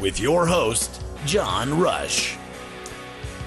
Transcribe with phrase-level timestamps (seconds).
[0.00, 2.36] With your host, John Rush.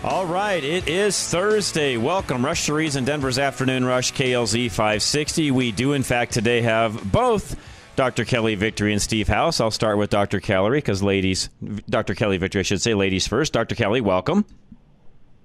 [0.03, 1.97] All right, it is Thursday.
[1.97, 5.51] Welcome, Rush to Reason, Denver's Afternoon Rush, KLZ 560.
[5.51, 7.55] We do, in fact, today have both
[7.95, 8.25] Dr.
[8.25, 9.59] Kelly Victory and Steve House.
[9.59, 10.39] I'll start with Dr.
[10.39, 11.49] Kelly because ladies,
[11.89, 12.15] Dr.
[12.15, 13.53] Kelly Victory, I should say ladies first.
[13.53, 13.75] Dr.
[13.75, 14.45] Kelly, welcome.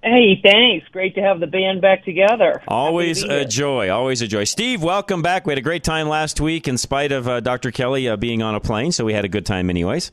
[0.03, 0.87] Hey, thanks.
[0.89, 2.63] Great to have the band back together.
[2.69, 3.91] Always a joy.
[3.91, 4.45] Always a joy.
[4.45, 5.47] Steve, welcome back.
[5.47, 7.73] We had a great time last week in spite of uh, Dr.
[7.73, 10.13] Kelly uh, being on a plane, so we had a good time, anyways.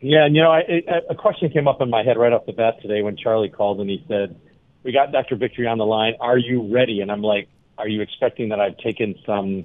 [0.00, 2.46] Yeah, and you know, I, I, a question came up in my head right off
[2.46, 4.38] the bat today when Charlie called and he said,
[4.82, 5.36] "We got Dr.
[5.36, 6.14] Victory on the line.
[6.20, 9.64] Are you ready?" And I'm like, "Are you expecting that I've taken some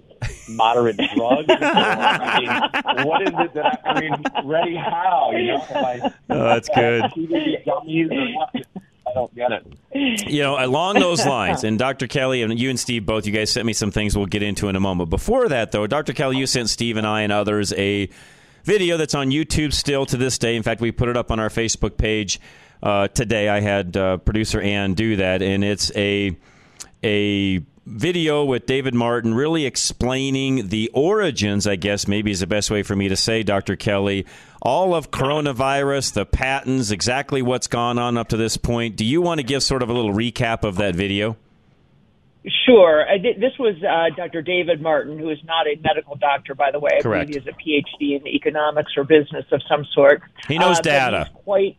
[0.50, 1.48] moderate drugs?
[1.50, 4.24] I mean, what is it that I, I mean?
[4.46, 5.32] Ready how?
[5.36, 7.04] You know, I, oh, that's good.
[9.08, 9.68] I don't get it.
[10.30, 12.08] You know, along those lines, and Dr.
[12.08, 14.70] Kelly and you and Steve both, you guys sent me some things we'll get into
[14.70, 15.10] in a moment.
[15.10, 16.14] Before that, though, Dr.
[16.14, 18.10] Kelly, you sent Steve and I and others a
[18.64, 20.56] video that's on YouTube still to this day.
[20.56, 22.40] In fact, we put it up on our Facebook page
[22.84, 23.50] uh, today.
[23.50, 26.36] I had uh, producer Ann do that, and it's a
[27.04, 32.70] a video with David Martin really explaining the origins, I guess maybe is the best
[32.70, 33.76] way for me to say, Dr.
[33.76, 34.26] Kelly,
[34.62, 38.96] all of coronavirus, the patents, exactly what's gone on up to this point.
[38.96, 41.38] Do you want to give sort of a little recap of that video?
[42.66, 43.06] Sure.
[43.22, 44.42] Did, this was uh, Dr.
[44.42, 46.92] David Martin, who is not a medical doctor, by the way.
[46.98, 47.28] I Correct.
[47.30, 50.24] believe he has a PhD in economics or business of some sort.
[50.48, 51.30] He knows Uh, data.
[51.34, 51.78] quite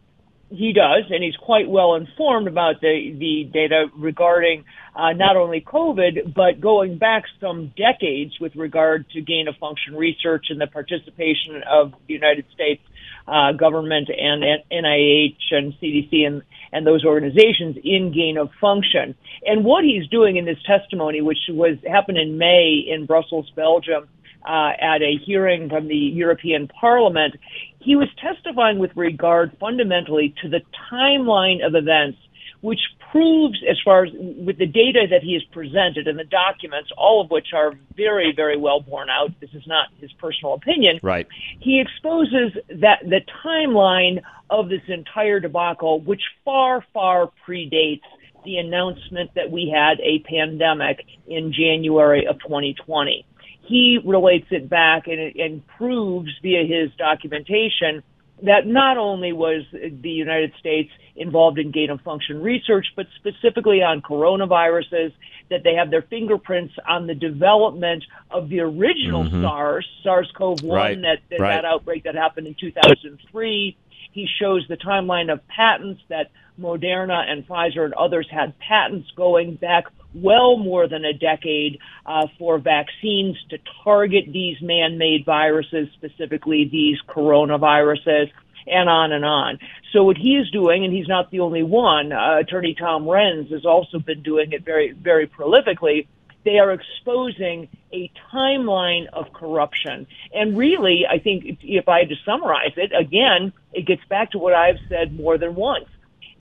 [0.51, 4.65] he does, and he's quite well informed about the the data regarding
[4.95, 9.97] uh, not only COVID but going back some decades with regard to gain of function
[9.97, 12.83] research and the participation of the United States
[13.27, 19.15] uh, government and, and NIH and CDC and and those organizations in gain of function.
[19.45, 24.09] And what he's doing in this testimony, which was happened in May in Brussels, Belgium,
[24.45, 27.37] uh, at a hearing from the European Parliament,
[27.79, 32.19] he was testifying with regard fundamentally to the timeline of events,
[32.61, 32.81] which
[33.13, 37.21] proves, as far as with the data that he has presented and the documents, all
[37.21, 39.29] of which are very, very well borne out.
[39.39, 40.99] This is not his personal opinion.
[41.03, 41.29] Right.
[41.61, 48.01] He exposes that the timeline of this entire debacle, which far, far predates
[48.45, 53.27] the announcement that we had a pandemic in January of 2020
[53.65, 58.03] he relates it back and, and proves via his documentation
[58.43, 63.83] that not only was the United States involved in gain of function research, but specifically
[63.83, 65.13] on coronaviruses,
[65.51, 69.43] that they have their fingerprints on the development of the original Mhm.
[69.43, 71.57] SARS, SARS-CoV-1, Right, that, that, right.
[71.57, 73.77] that outbreak that happened in 2003.
[74.13, 79.55] He shows the timeline of patents that Moderna and Pfizer and others had patents going
[79.55, 79.85] back
[80.15, 86.99] well more than a decade uh, for vaccines to target these man-made viruses, specifically these
[87.09, 88.31] coronaviruses,
[88.67, 89.59] and on and on.
[89.93, 93.51] So what he is doing, and he's not the only one, uh, Attorney Tom Renz
[93.51, 96.07] has also been doing it very, very prolifically.
[96.45, 100.07] They are exposing a timeline of corruption.
[100.35, 104.39] And really, I think if I had to summarize it, again, it gets back to
[104.39, 105.87] what I've said more than once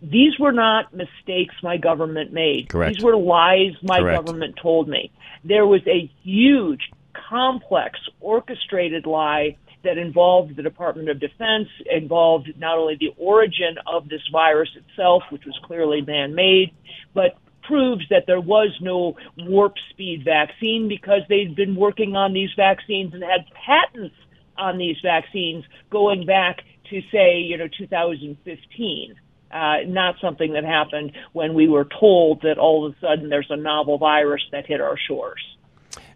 [0.01, 2.69] these were not mistakes my government made.
[2.69, 2.95] Correct.
[2.95, 4.17] These were lies my Correct.
[4.17, 5.11] government told me.
[5.43, 6.81] There was a huge,
[7.29, 14.09] complex, orchestrated lie that involved the Department of Defense, involved not only the origin of
[14.09, 16.71] this virus itself, which was clearly man made,
[17.13, 22.49] but proves that there was no warp speed vaccine because they'd been working on these
[22.55, 24.15] vaccines and had patents
[24.57, 26.57] on these vaccines going back
[26.89, 29.15] to say, you know, 2015
[29.51, 33.49] uh, not something that happened when we were told that all of a sudden there's
[33.49, 35.41] a novel virus that hit our shores.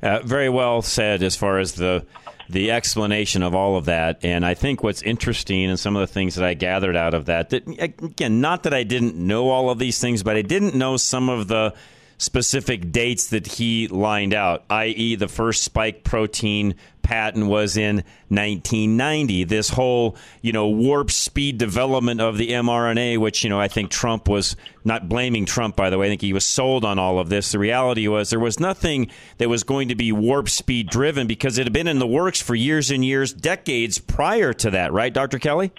[0.02, 2.06] Uh, very well said as far as the
[2.50, 4.24] the explanation of all of that.
[4.24, 7.26] And I think what's interesting and some of the things that I gathered out of
[7.26, 10.76] that, that again, not that I didn't know all of these things, but I didn't
[10.76, 11.74] know some of the
[12.18, 17.98] specific dates that he lined out, i.e., the first spike protein patent was in
[18.30, 19.44] 1990.
[19.44, 23.92] This whole, you know, warp speed development of the mRNA, which, you know, I think
[23.92, 26.08] Trump was not blaming Trump, by the way.
[26.08, 27.52] I think he was sold on all of this.
[27.52, 31.60] The reality was there was nothing that was going to be warp speed driven because
[31.60, 35.14] it had been in the works for years and years, decades prior to that, right,
[35.14, 35.38] Dr.
[35.38, 35.72] Kelly?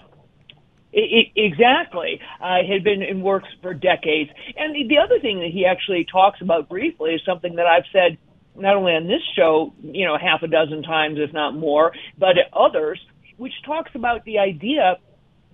[0.93, 2.21] It, it, exactly.
[2.41, 4.31] Uh, had been in works for decades.
[4.57, 7.85] And the, the other thing that he actually talks about briefly is something that I've
[7.93, 8.17] said
[8.59, 12.37] not only on this show, you know, half a dozen times, if not more, but
[12.53, 13.01] others,
[13.37, 14.97] which talks about the idea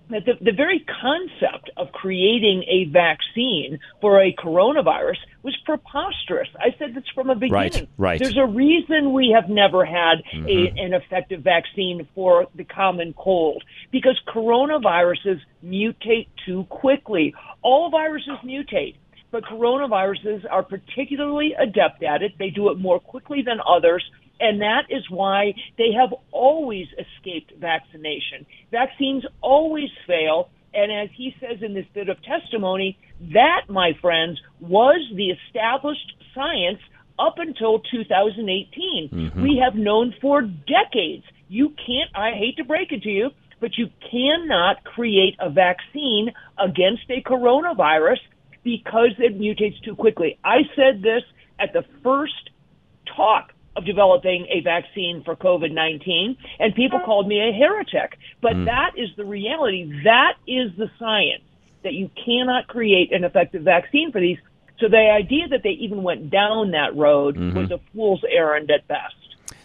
[0.09, 6.49] that the, the very concept of creating a vaccine for a coronavirus was preposterous.
[6.59, 7.51] I said this from the beginning.
[7.51, 8.19] Right, right.
[8.19, 10.47] There's a reason we have never had Mm-hmm.
[10.47, 17.33] a, an effective vaccine for the common cold because coronaviruses mutate too quickly.
[17.61, 18.95] All viruses mutate
[19.33, 22.33] but coronaviruses are particularly adept at it.
[22.37, 24.05] They do it more quickly than others,
[24.39, 28.45] and that is why they have always escaped vaccination.
[28.71, 32.95] Vaccines always fail, and as he says in this bit of testimony,
[33.33, 36.79] that, my friends, was the established science
[37.17, 39.09] up until 2018.
[39.09, 39.41] Mm-hmm.
[39.41, 41.23] We have known for decades.
[41.49, 46.31] You can't, I hate to break it to you, but you cannot create a vaccine
[46.59, 48.19] against a coronavirus
[48.63, 50.39] because it mutates too quickly.
[50.43, 51.23] I said this
[51.59, 52.49] at the first
[53.15, 57.05] talk of developing a vaccine for COVID 19, and people uh-huh.
[57.05, 58.17] called me a heretic.
[58.41, 58.65] But mm.
[58.65, 59.91] that is the reality.
[60.03, 61.43] That is the science
[61.83, 64.37] that you cannot create an effective vaccine for these.
[64.79, 67.57] So the idea that they even went down that road mm-hmm.
[67.57, 69.15] was a fool's errand at best.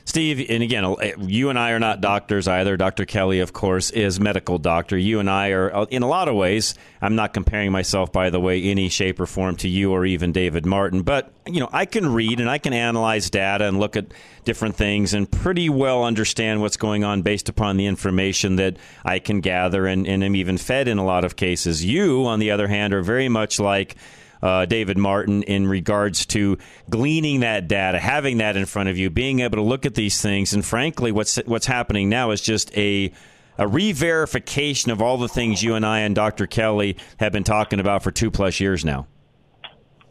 [0.08, 2.78] Steve, and again, uh, you and I are not doctors either.
[2.78, 3.04] Dr.
[3.04, 4.96] Kelly, of course, is medical doctor.
[4.96, 8.30] You and I are, uh, in a lot of ways, I'm not comparing myself, by
[8.30, 11.68] the way, any shape or form to you or even David Martin, but, you know,
[11.74, 14.06] I can read and I can analyze data and look at
[14.46, 19.18] different things and pretty well understand what's going on based upon the information that I
[19.18, 21.84] can gather and, and am even fed in a lot of cases.
[21.84, 23.94] You, on the other hand, are very much like,
[24.42, 26.58] uh, David Martin in regards to
[26.90, 30.20] gleaning that data, having that in front of you, being able to look at these
[30.20, 33.12] things, and frankly, what's what's happening now is just a
[33.58, 36.46] a re-verification of all the things you and I and Dr.
[36.46, 39.08] Kelly have been talking about for two plus years now.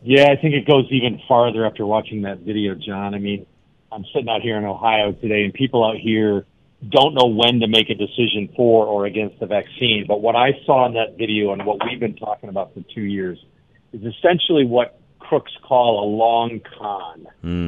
[0.03, 3.15] Yeah, I think it goes even farther after watching that video, John.
[3.15, 3.45] I mean,
[3.91, 6.45] I'm sitting out here in Ohio today, and people out here
[6.89, 10.05] don't know when to make a decision for or against the vaccine.
[10.07, 13.01] But what I saw in that video and what we've been talking about for two
[13.01, 13.39] years
[14.01, 17.27] is essentially what crooks call a long con.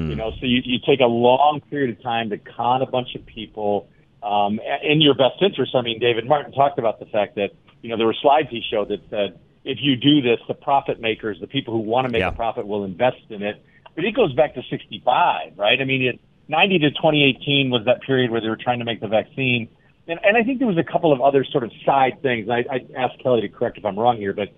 [0.09, 3.15] You know, so you, you take a long period of time to con a bunch
[3.15, 3.89] of people
[4.23, 5.75] um, in your best interest.
[5.75, 8.61] I mean, David Martin talked about the fact that you know there were slides he
[8.69, 12.11] showed that said if you do this, the profit makers, the people who want to
[12.11, 12.29] make Yeah.
[12.29, 13.63] a profit, will invest in it.
[13.95, 15.81] But it goes back to '65, right?
[15.81, 19.01] I mean, it, '90 to 2018 was that period where they were trying to make
[19.01, 19.67] the vaccine.
[20.07, 22.49] And, and I think there was a couple of other sort of side things.
[22.49, 24.49] I, I asked Kelly to correct if I'm wrong here, but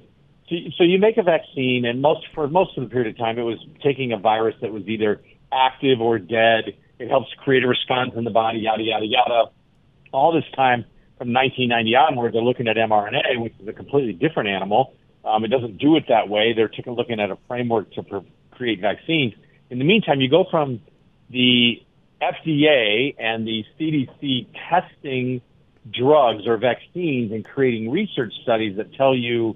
[0.78, 3.44] so, you make a vaccine, and most for most of the period of time, it
[3.44, 5.22] was taking a virus that was either
[5.52, 6.76] active or dead.
[7.00, 9.52] It helps create a response in the body, yada yada yada.
[10.12, 10.84] All this time
[11.18, 14.94] from 1990 onward, they're looking at mRNA, which is a completely different animal.
[15.24, 16.54] Um, it doesn't do it that way.
[16.54, 19.34] They're taking looking at a framework to create vaccines.
[19.70, 20.82] In the meantime, you go from
[21.30, 21.82] the
[22.22, 25.42] FDA and the CDC testing
[25.90, 29.56] drugs or vaccines and creating research studies that tell you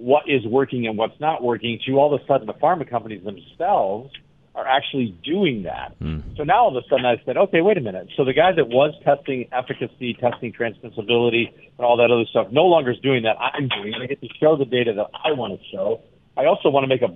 [0.00, 3.22] what is working and what's not working to all of a sudden the pharma companies
[3.22, 4.10] themselves
[4.54, 5.94] are actually doing that.
[5.98, 6.20] Hmm.
[6.36, 8.08] So now all of a sudden I said, okay, wait a minute.
[8.16, 12.64] So the guy that was testing efficacy, testing transmissibility, and all that other stuff no
[12.64, 13.36] longer is doing that.
[13.38, 14.02] I'm doing it.
[14.02, 16.00] I get to show the data that I want to show.
[16.36, 17.14] I also want to make a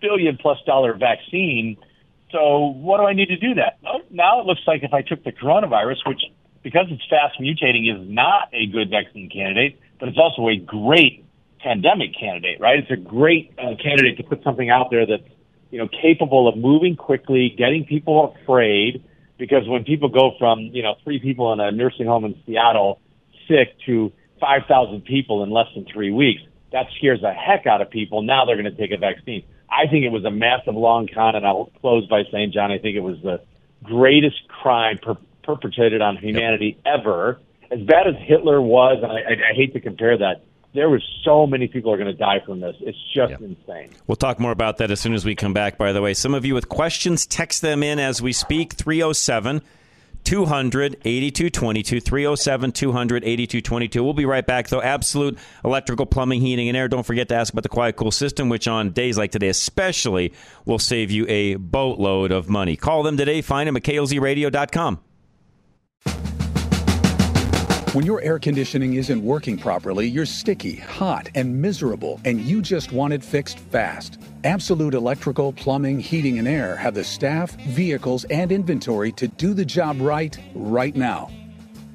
[0.00, 1.76] billion plus dollar vaccine.
[2.32, 3.78] So what do I need to do that?
[3.82, 6.22] Well, now it looks like if I took the coronavirus, which
[6.62, 11.24] because it's fast mutating is not a good vaccine candidate, but it's also a great
[11.62, 12.78] pandemic candidate, right?
[12.78, 15.28] It's a great uh, candidate to put something out there that's
[15.70, 19.04] you know capable of moving quickly, getting people afraid.
[19.38, 23.00] Because when people go from you know three people in a nursing home in Seattle
[23.48, 27.80] sick to five thousand people in less than three weeks, that scares the heck out
[27.80, 28.22] of people.
[28.22, 29.44] Now they're going to take a vaccine.
[29.70, 32.78] I think it was a massive long con, and I'll close by saying, John, I
[32.78, 33.40] think it was the
[33.84, 37.40] greatest crime per- perpetrated on humanity ever.
[37.70, 41.02] As bad as Hitler was, and I, I, I hate to compare that, there was
[41.24, 42.76] so many people are going to die from this.
[42.80, 43.90] It's just insane.
[44.06, 46.14] We'll talk more about that as soon as we come back, by the way.
[46.14, 49.62] Some of you with questions, text them in as we speak 307
[50.22, 52.00] 200 8222.
[52.00, 54.04] 307 200 8222.
[54.04, 54.82] We'll be right back, though.
[54.82, 56.88] Absolute electrical, plumbing, heating, and air.
[56.88, 60.32] Don't forget to ask about the Quiet Cool system, which on days like today, especially,
[60.66, 62.76] will save you a boatload of money.
[62.76, 63.40] Call them today.
[63.42, 65.00] Find them at klzradio.com.
[67.92, 72.92] When your air conditioning isn't working properly, you're sticky, hot, and miserable, and you just
[72.92, 74.20] want it fixed fast.
[74.44, 79.64] Absolute Electrical, Plumbing, Heating, and Air have the staff, vehicles, and inventory to do the
[79.64, 81.32] job right, right now.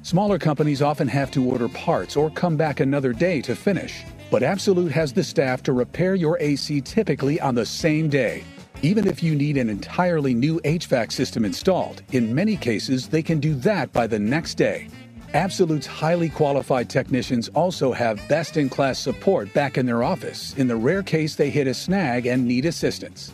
[0.02, 4.42] Smaller companies often have to order parts or come back another day to finish, but
[4.42, 8.44] Absolute has the staff to repair your AC typically on the same day.
[8.82, 13.40] Even if you need an entirely new HVAC system installed, in many cases they can
[13.40, 14.88] do that by the next day.
[15.36, 20.66] Absolute's highly qualified technicians also have best in class support back in their office in
[20.66, 23.32] the rare case they hit a snag and need assistance.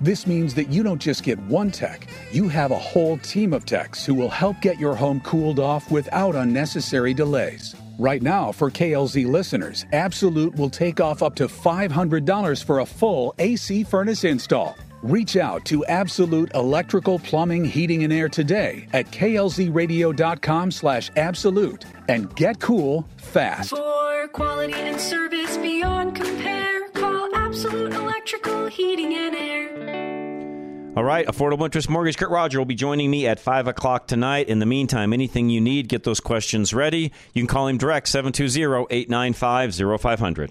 [0.00, 3.64] This means that you don't just get one tech, you have a whole team of
[3.64, 7.76] techs who will help get your home cooled off without unnecessary delays.
[8.00, 13.32] Right now, for KLZ listeners, Absolute will take off up to $500 for a full
[13.38, 14.76] AC furnace install.
[15.02, 22.34] Reach out to Absolute Electrical Plumbing, Heating, and Air today at klzradio.com slash absolute and
[22.34, 23.70] get cool fast.
[23.70, 29.58] For quality and service beyond compare, call Absolute Electrical Heating and Air.
[30.96, 32.18] All right, Affordable Interest Mortgage.
[32.18, 34.48] Kurt Roger will be joining me at 5 o'clock tonight.
[34.48, 37.12] In the meantime, anything you need, get those questions ready.
[37.34, 40.50] You can call him direct, 720 895 0500.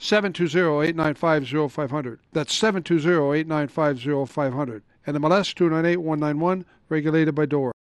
[0.00, 2.18] 720-895-0500.
[2.32, 4.82] That's 720-895-0500.
[5.06, 7.72] And the MLS 298-191, regulated by DORA.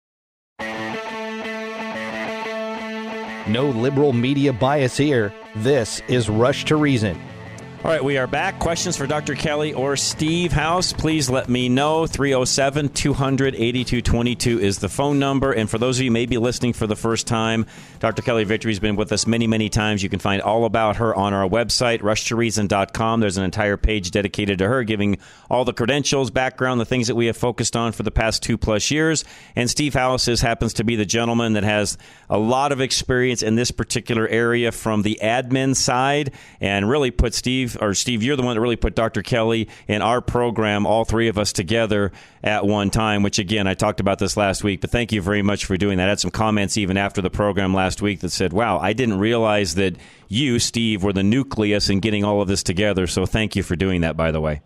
[3.48, 5.32] No liberal media bias here.
[5.56, 7.20] This is Rush to Reason.
[7.88, 8.60] All right, we are back.
[8.60, 9.34] Questions for Dr.
[9.34, 12.06] Kelly or Steve House, please let me know.
[12.06, 15.54] 307 200 8222 is the phone number.
[15.54, 17.66] And for those of you maybe listening for the first time,
[18.00, 18.24] Dr.
[18.24, 20.04] Kelly Victory has been with us many, many times.
[20.04, 23.22] You can find all about her on our website, rushtoreason.com.
[23.22, 25.18] There's an entire page dedicated to her, giving
[25.50, 28.58] all the credentials, background, the things that we have focused on for the past two
[28.58, 29.24] plus years.
[29.56, 31.98] And Steve House is, happens to be the gentleman that has
[32.30, 37.34] a lot of experience in this particular area from the admin side and really put
[37.34, 39.22] Steve or Steve, you're the one that really put Dr.
[39.22, 42.12] Kelly in our program, all three of us together
[42.44, 45.42] at one time, which again, I talked about this last week, but thank you very
[45.42, 46.06] much for doing that.
[46.06, 49.20] I had some comments even after the program last week that said, wow, I didn't
[49.20, 49.96] realize that
[50.28, 53.08] you, Steve, were the nucleus in getting all of this together.
[53.08, 54.62] So thank you for doing that, by the way.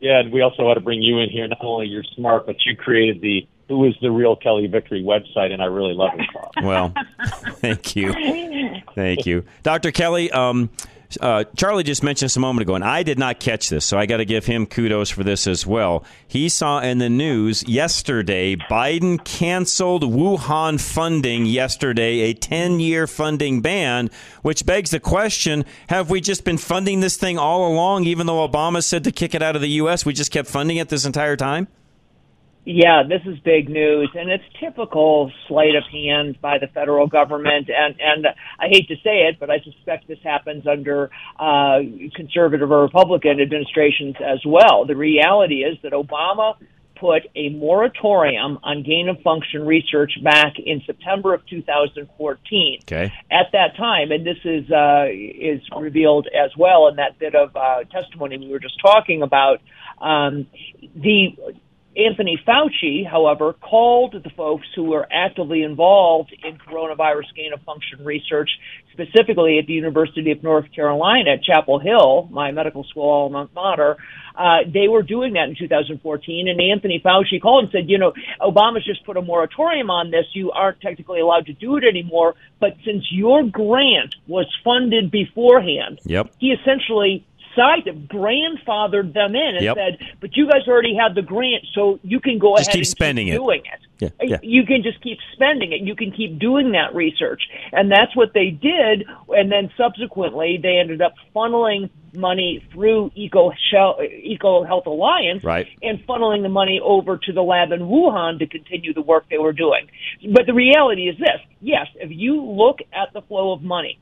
[0.00, 1.48] Yeah, and we also had to bring you in here.
[1.48, 5.50] Not only you're smart, but you created the who is the real Kelly Victory website,
[5.52, 6.62] and I really love it.
[6.62, 6.92] well,
[7.56, 8.12] thank you,
[8.94, 9.90] thank you, Dr.
[9.92, 10.30] Kelly.
[10.30, 10.68] Um,
[11.20, 13.98] uh, Charlie just mentioned this a moment ago, and I did not catch this, so
[13.98, 16.04] I got to give him kudos for this as well.
[16.26, 23.60] He saw in the news yesterday Biden canceled Wuhan funding yesterday, a 10 year funding
[23.60, 24.10] ban,
[24.42, 28.46] which begs the question have we just been funding this thing all along, even though
[28.46, 30.04] Obama said to kick it out of the U.S.?
[30.04, 31.68] We just kept funding it this entire time?
[32.66, 37.68] Yeah, this is big news, and it's typical sleight of hand by the federal government.
[37.68, 38.26] And and
[38.58, 41.80] I hate to say it, but I suspect this happens under uh,
[42.14, 44.86] conservative or Republican administrations as well.
[44.86, 46.54] The reality is that Obama
[46.98, 52.78] put a moratorium on gain of function research back in September of 2014.
[52.82, 53.12] Okay.
[53.30, 57.54] At that time, and this is uh, is revealed as well in that bit of
[57.54, 59.60] uh, testimony we were just talking about,
[60.00, 60.46] um,
[60.94, 61.36] the
[61.96, 68.04] Anthony Fauci, however, called the folks who were actively involved in coronavirus gain of function
[68.04, 68.50] research,
[68.92, 73.96] specifically at the University of North Carolina at Chapel Hill, my medical school alma mater.
[74.36, 78.12] Uh, they were doing that in 2014, and Anthony Fauci called and said, you know,
[78.40, 80.26] Obama's just put a moratorium on this.
[80.32, 82.34] You aren't technically allowed to do it anymore.
[82.58, 86.32] But since your grant was funded beforehand, Yep.
[86.38, 87.24] he essentially
[87.54, 89.76] cited, grandfathered them in and Yep.
[89.76, 92.80] said, but you guys already have the grant, so you can go Just ahead keep
[92.80, 93.38] and spending keep it.
[93.38, 93.80] doing it.
[94.00, 94.36] Yeah, yeah.
[94.42, 95.80] You can just keep spending it.
[95.82, 97.42] You can keep doing that research.
[97.72, 99.06] And that's what they did.
[99.28, 105.68] And then subsequently, they ended up funneling money through Eco, Shell, EcoHealth Alliance Right.
[105.82, 109.38] and funneling the money over to the lab in Wuhan to continue the work they
[109.38, 109.86] were doing.
[110.32, 111.40] But the reality is this.
[111.60, 113.98] Yes, if you look at the flow of money,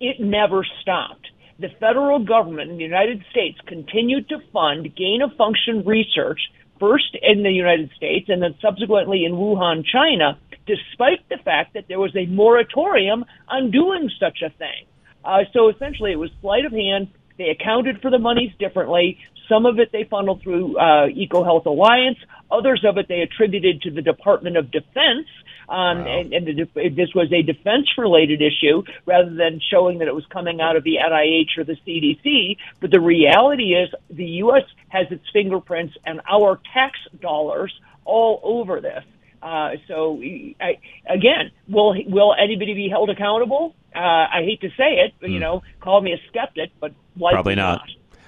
[0.00, 1.28] it never stopped.
[1.58, 6.40] The federal government in the United States continued to fund gain of function research
[6.78, 11.86] first in the United States and then subsequently in Wuhan, China, despite the fact that
[11.88, 14.84] there was a moratorium on doing such a thing.
[15.24, 17.08] Uh, so essentially, it was sleight of hand.
[17.38, 19.18] They accounted for the monies differently.
[19.48, 22.18] Some of it they funneled through uh, EcoHealth Alliance.
[22.50, 25.26] Others of it they attributed to the Department of Defense.
[25.68, 30.24] Um, And, and the, this was a defense-related issue rather than showing that it was
[30.26, 32.56] coming out of the NIH or the CDC.
[32.80, 34.62] But the reality is, the U.S.
[34.90, 37.72] has its fingerprints and our tax dollars
[38.04, 39.02] all over this.
[39.42, 40.20] Uh, so
[40.60, 43.74] I, again, will will anybody be held accountable?
[43.94, 46.92] Uh, I hate to say it, but you know, call me a skeptic, but
[47.34, 47.82] Probably not.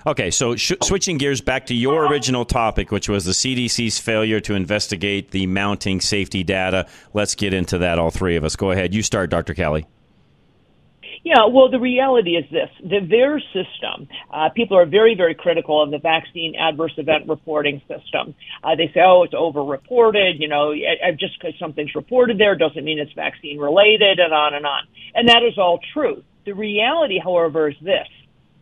[0.08, 4.40] Okay, so sh- switching gears back to your original topic, which was the CDC's failure
[4.40, 6.86] to investigate the mounting safety data.
[7.12, 8.56] Let's get into that, all three of us.
[8.56, 8.94] Go ahead.
[8.94, 9.52] You start, Dr.
[9.52, 9.86] Kelly.
[11.24, 12.70] Yeah, well, the reality is this.
[12.82, 17.82] The VAERS system, uh, people are very, very critical of the vaccine adverse event reporting
[17.86, 18.34] system.
[18.64, 20.40] Uh, they say, oh, it's over-reported.
[20.40, 24.54] You know, eh, just because something's reported there doesn't mean it's vaccine related and on
[24.54, 24.84] and on.
[25.14, 26.24] And that is all true.
[26.46, 28.08] The reality, however, is this.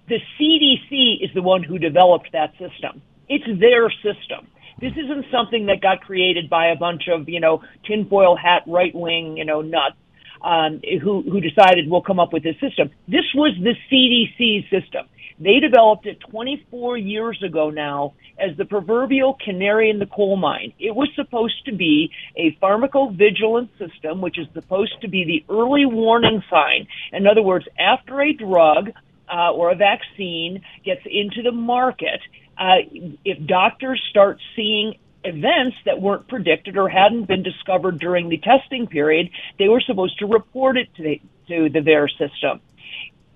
[0.08, 3.02] The CDC is the one who developed that system.
[3.28, 4.46] It's their system.
[4.80, 8.94] This isn't something that got created by a bunch of, you know, tinfoil hat right
[8.94, 9.96] wing, you know, nuts
[10.42, 12.90] um, who, who decided we'll come up with this system.
[13.08, 15.06] This was the CDC system.
[15.38, 20.72] They developed it 24 years ago now as the proverbial canary in the coal mine.
[20.78, 25.84] It was supposed to be a pharmacovigilance system, which is supposed to be the early
[25.84, 26.86] warning sign.
[27.12, 28.90] In other words, after a drug
[29.32, 32.20] uh, or a vaccine gets into the market,
[32.58, 32.76] uh,
[33.24, 38.86] if doctors start seeing events that weren't predicted or hadn't been discovered during the testing
[38.86, 42.60] period, they were supposed to report it to the, to the system.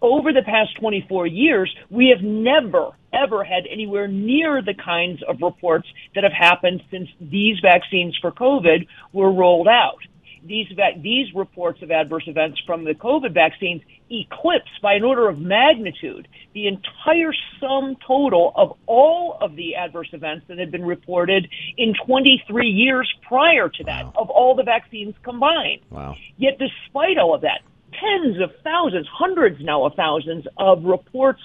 [0.02, 5.42] Over the past 24 years, we have never, ever had anywhere near the kinds of
[5.42, 9.98] reports that have happened since these vaccines for COVID were rolled out.
[10.44, 10.68] These,
[11.02, 16.26] these reports of adverse events from the COVID vaccines eclipse by an order of magnitude
[16.52, 21.94] the entire sum total of all of the adverse events that had been reported in
[22.06, 25.80] 23 years prior to that of all the vaccines combined.
[25.90, 26.16] Wow.
[26.38, 27.60] Yet despite all of that,
[27.92, 31.40] tens of thousands, hundreds now of thousands of reports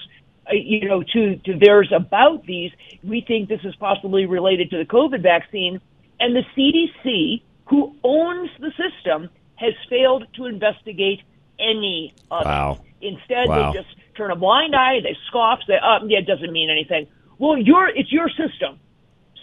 [0.47, 2.71] uh, you know, to, to VAERS about these.
[3.03, 5.81] We think this is possibly related to the COVID vaccine.
[6.19, 11.21] And the CDC, who owns the system, has failed to investigate
[11.59, 12.79] any of Wow.
[13.01, 13.07] it.
[13.07, 13.71] Instead, Wow.
[13.71, 17.07] they just turn a blind eye, they scoff, say, oh, yeah, it doesn't mean anything.
[17.37, 18.79] Well, your, it's your system.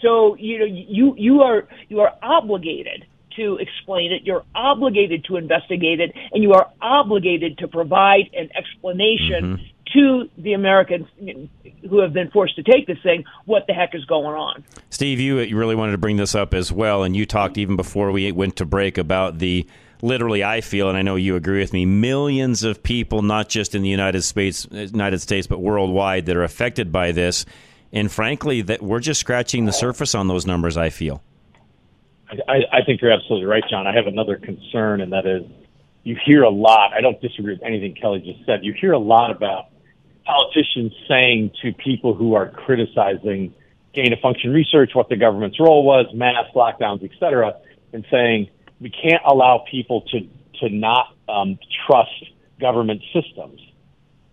[0.01, 3.05] So, you know, you, you are, you are obligated
[3.37, 4.23] to explain it.
[4.23, 9.63] You're obligated to investigate it, and you are obligated to provide an explanation mm-hmm.
[9.93, 11.07] To the Americans
[11.89, 14.63] who have been forced to take this thing what the heck is going on.
[14.89, 17.75] Steve, you, you really wanted to bring this up as well, and you talked even
[17.75, 19.67] before we went to break about the
[20.01, 23.73] literally I feel, and I know you agree with me, millions of people, not just
[23.73, 27.45] in the United States, United States, but worldwide, that are affected by this.
[27.91, 30.77] And frankly, that we're just scratching the surface on those numbers.
[30.77, 31.21] I feel.
[32.47, 33.85] I, I think you're absolutely right, John.
[33.85, 35.43] I have another concern, and that is
[36.03, 36.91] you hear a lot.
[36.93, 38.63] I don't disagree with anything Kelly just said.
[38.63, 39.67] You hear a lot about
[40.25, 43.53] politicians saying to people who are criticizing
[43.93, 47.53] gain of function research what the government's role was, mass lockdowns, et cetera,
[47.91, 48.49] and saying
[48.81, 50.19] we can't allow people to
[50.59, 51.57] to not um,
[51.87, 52.11] trust
[52.59, 53.59] government systems.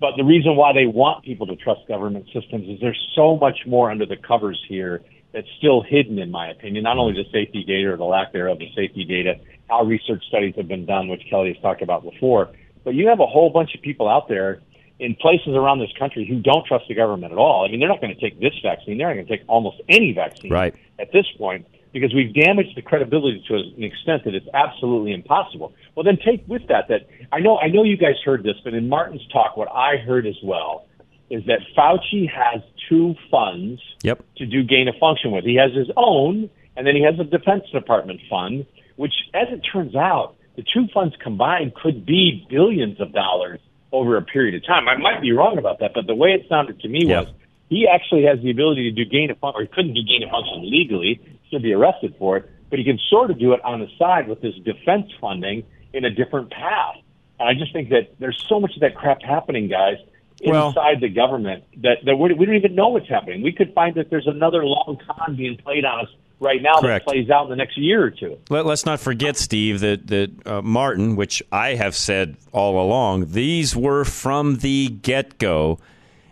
[0.00, 3.59] But the reason why they want people to trust government systems is there's so much
[3.66, 6.85] more under the covers here that's still hidden, in my opinion.
[6.85, 9.35] Not only the safety data or the lack thereof the safety data,
[9.68, 12.50] how research studies have been done, which Kelly has talked about before,
[12.85, 14.61] but you have a whole bunch of people out there
[15.00, 17.64] in places around this country who don't trust the government at all.
[17.66, 18.98] I mean, they're not going to take this vaccine.
[18.98, 20.74] They're not going to take almost any vaccine Right.
[20.98, 21.66] at this point.
[21.92, 25.72] because we've damaged the credibility to an extent that it's absolutely impossible.
[25.96, 28.74] Well, then take with that that I know I know you guys heard this, but
[28.74, 30.86] in Martin's talk, what I heard as well
[31.30, 34.22] is that Fauci has two funds Yep.
[34.36, 35.44] to do gain of function with.
[35.44, 39.60] He has his own, and then he has a Defense Department fund, which, as it
[39.72, 43.58] turns out, the two funds combined could be billions of dollars
[43.92, 44.88] over a period of time.
[44.88, 47.26] I might be wrong about that, but the way it sounded to me was
[47.68, 50.22] he actually has the ability to do gain of function, or he couldn't do gain
[50.22, 53.64] of function legally, he'll be arrested for it, but he can sort of do it
[53.64, 56.96] on the side with his defense funding in a different path.
[57.38, 59.96] And I just think that there's so much of that crap happening, guys,
[60.44, 63.42] Well- inside the government that, that we we don't even know what's happening.
[63.42, 67.05] We could find that there's another long con being played on us right now Correct.
[67.05, 68.38] that plays out in the next year or two.
[68.48, 73.33] Let, us not forget, Steve, that that uh, Martin, which I have said all along,
[73.33, 75.79] these were from the get go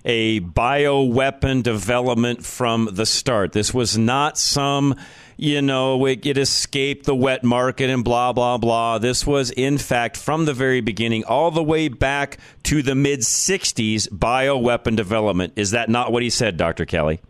[0.05, 3.53] a bioweapon development from the start.
[3.53, 4.97] This was not some,
[5.37, 8.99] you know, it, it escaped the wet market and blah, blah, blah.
[8.99, 13.21] This was, in fact, from the very beginning, all the way back to the mid
[13.21, 15.53] 60s, bioweapon development.
[15.57, 16.87] Is that not what he said, Dr.
[16.87, 17.21] Kelly?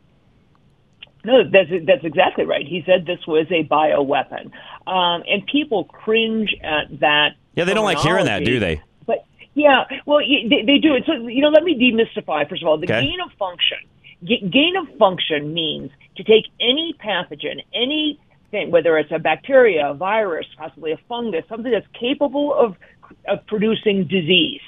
[1.28, 2.66] No, that's that's exactly right.
[2.66, 4.46] He said this was a bioweapon,
[4.86, 7.32] um, and people cringe at that.
[7.54, 8.80] Yeah, they don't like hearing that, do they?
[9.06, 10.94] But yeah, well, they, they do.
[10.94, 13.02] And so you know, let me demystify first of all the Okay.
[13.02, 13.76] gain of function.
[14.24, 19.94] G- gain of function means to take any pathogen, anything, whether it's a bacteria, a
[19.94, 22.74] virus, possibly a fungus, something that's capable of
[23.26, 24.62] of producing disease,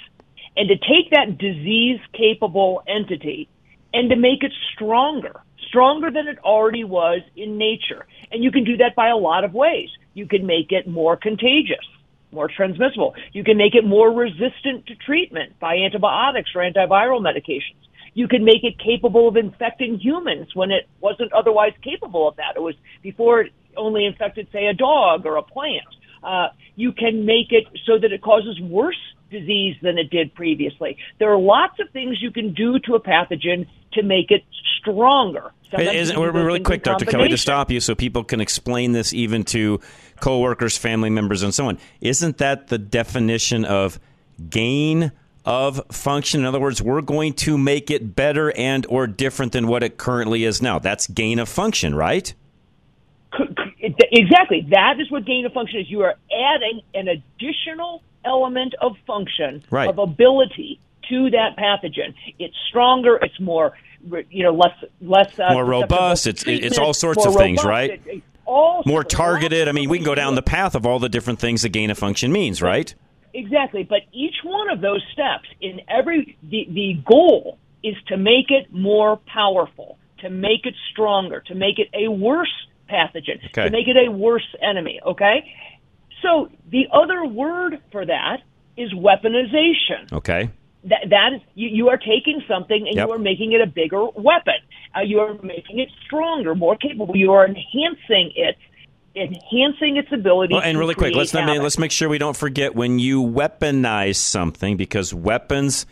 [0.58, 3.48] and to take that disease capable entity
[3.94, 8.06] and to make it stronger, stronger than it already was in nature.
[8.30, 9.88] And you can do that by a lot of ways.
[10.14, 11.84] You can make it more contagious,
[12.32, 13.14] more transmissible.
[13.32, 17.80] You can make it more resistant to treatment by antibiotics or antiviral medications.
[18.14, 22.54] You can make it capable of infecting humans when it wasn't otherwise capable of that.
[22.56, 25.86] It was before it only infected, say, a dog or a plant.
[26.22, 28.98] Uh, you can make it so that it causes worse
[29.30, 30.96] disease than it did previously.
[31.18, 34.44] There are lots of things you can do to a pathogen to make it
[34.78, 35.52] stronger.
[35.72, 37.04] Is, we're really quick, Dr.
[37.04, 39.80] Kelly, to stop you so people can explain this even to
[40.18, 41.78] coworkers, family members, and so on.
[42.00, 44.00] Isn't that the definition of
[44.48, 45.12] gain
[45.44, 46.40] of function?
[46.40, 49.96] In other words, we're going to make it better and or different than what it
[49.96, 50.80] currently is now.
[50.80, 52.34] That's gain of function, right?
[53.80, 54.66] Exactly.
[54.70, 55.90] That is what gain of function is.
[55.90, 59.88] You are adding an additional element of function, Right.
[59.88, 60.78] of ability
[61.08, 62.14] to that pathogen.
[62.38, 63.16] It's stronger.
[63.22, 63.72] It's more,
[64.30, 66.26] you know, less less uh, More robust.
[66.26, 67.66] It's it's all sorts of things, robust.
[67.68, 67.90] right?
[67.90, 69.68] It- it- all More targeted.
[69.68, 71.88] I mean, we can go down the path of all the different things that gain
[71.88, 72.92] of function means, right?
[73.32, 78.50] Exactly, but each one of those steps in every the the goal is to make
[78.50, 82.52] it more powerful, to make it stronger, to make it a worse
[82.90, 83.66] pathogen, Okay.
[83.66, 85.44] to make it a worse enemy, okay?
[86.22, 88.38] So the other word for that
[88.76, 90.12] is weaponization.
[90.12, 90.50] Okay.
[90.84, 93.08] That that is you, you are taking something and Yep.
[93.08, 94.54] you are making it a bigger weapon.
[94.96, 97.16] Uh, you are making it stronger, more capable.
[97.16, 98.56] You are enhancing it,
[99.14, 100.54] enhancing its ability.
[100.54, 104.16] Well, and really quick, let's not, let's make sure we don't forget when you weaponize
[104.16, 105.86] something because weapons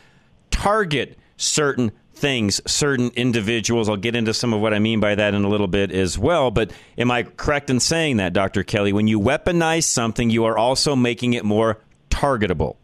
[0.51, 3.89] target certain things, certain individuals.
[3.89, 6.19] I'll get into some of what I mean by that in a little bit as
[6.19, 6.51] well.
[6.51, 8.63] But am I correct in saying that, Dr.
[8.65, 8.93] Kelly?
[8.93, 11.79] When you weaponize something, you are also making it more
[12.11, 12.77] targetable.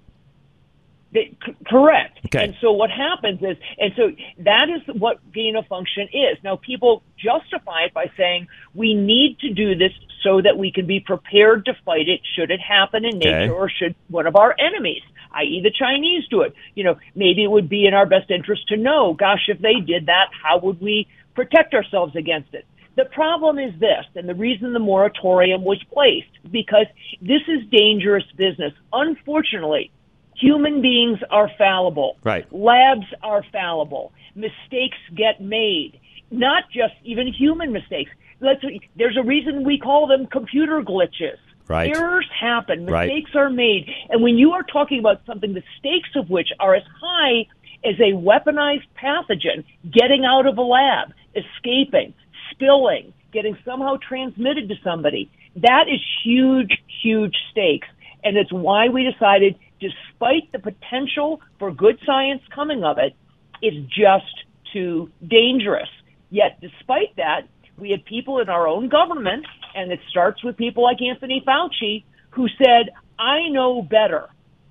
[1.13, 1.37] C-
[1.69, 2.19] Correct.
[2.27, 2.45] Okay.
[2.45, 6.39] And so what happens is, and so that is what gain of function is.
[6.43, 9.93] Now people justify it by saying we need to do this
[10.25, 13.31] so that we can be prepared to fight it should it happen in Okay.
[13.31, 15.03] nature or should one of our enemies,
[15.35, 15.61] i.e.
[15.63, 16.55] the Chinese do it.
[16.75, 19.81] You know, maybe it would be in our best interest to know, gosh, if they
[19.81, 22.67] did that, how would we protect ourselves against it?
[22.97, 26.87] The problem is this, and the reason the moratorium was placed, because
[27.21, 28.73] this is dangerous business.
[28.93, 29.91] Unfortunately,
[30.37, 32.19] human beings are fallible.
[32.23, 32.47] Right.
[32.53, 34.13] Labs are fallible.
[34.37, 35.99] Mistakes get made.
[36.31, 38.11] Not just even human mistakes.
[38.41, 38.65] Let's,
[38.97, 41.39] there's a reason we call them computer glitches.
[41.69, 41.95] Right.
[41.97, 42.87] Errors happen.
[42.87, 43.09] Right.
[43.09, 43.89] Mistakes are made.
[44.11, 47.47] And when you are talking about something, the stakes of which are as high
[47.85, 52.15] as a weaponized pathogen getting out of a lab, escaping,
[52.51, 57.89] spilling, getting somehow transmitted to somebody, that is huge, huge stakes.
[58.23, 63.15] And it's why we decided, despite the potential for good science coming of it,
[63.61, 65.89] it's just too dangerous.
[66.31, 67.43] Yet, despite that,
[67.79, 72.05] we had people in our own government, and it starts with people like Anthony Fauci,
[72.31, 74.29] who said, I know better.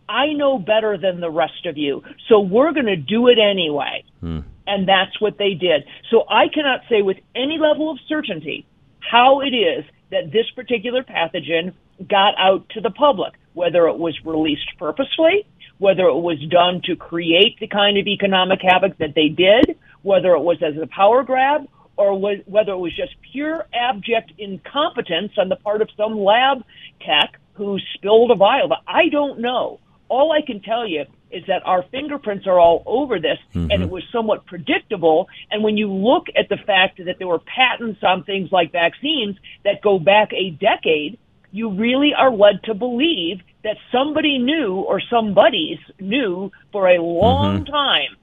[0.08, 2.04] I know better than the rest of you.
[2.28, 4.04] So we're going to do it anyway.
[4.20, 4.40] Hmm.
[4.68, 5.84] And that's what they did.
[6.10, 8.66] So I cannot say with any level of certainty
[9.00, 11.74] how it is that this particular pathogen
[12.10, 15.46] got out to the public, whether it was released purposely,
[15.78, 20.34] whether it was done to create the kind of economic havoc that they did, whether
[20.34, 25.34] it was as a power grab, or was, whether it was just pure abject incompetence
[25.38, 26.64] on the part of some lab
[27.02, 28.68] tech who spilled a vial.
[28.68, 29.80] But I don't know.
[30.10, 33.82] All I can tell you is that our fingerprints are all over this, and mm-hmm.
[33.82, 35.28] it was somewhat predictable.
[35.50, 39.38] And when you look at the fact that there were patents on things like vaccines
[39.64, 41.18] that go back a decade,
[41.52, 47.26] you really are led to believe that somebody knew or somebody's knew for a mm-hmm.
[47.26, 48.16] long time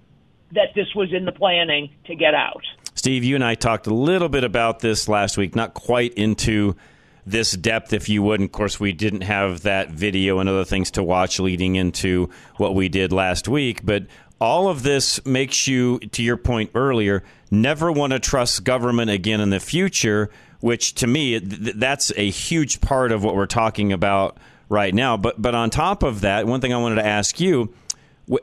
[0.52, 2.62] that this was in the planning to get out.
[3.00, 6.76] Steve, you and I talked a little bit about this last week, not quite into
[7.24, 8.40] this depth, if you would.
[8.40, 12.28] And of course, we didn't have that video and other things to watch leading into
[12.58, 13.86] what we did last week.
[13.86, 14.04] But
[14.38, 19.40] all of this makes you, to your point earlier, never want to trust government again
[19.40, 20.28] in the future,
[20.60, 24.36] which to me, that's a huge part of what we're talking about
[24.68, 25.16] right now.
[25.16, 27.72] But, but on top of that, one thing I wanted to ask you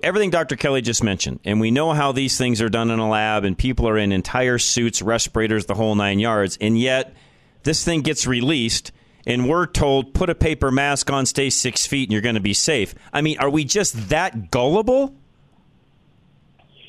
[0.03, 0.55] everything Dr.
[0.55, 3.57] Kelly just mentioned, and we know how these things are done in a lab, and
[3.57, 7.13] people are in entire suits, respirators, the whole nine yards, and yet
[7.63, 8.91] this thing gets released,
[9.25, 12.41] and we're told put a paper mask on, stay six feet, and you're going to
[12.41, 12.95] be safe.
[13.13, 15.15] I mean, are we just that gullible?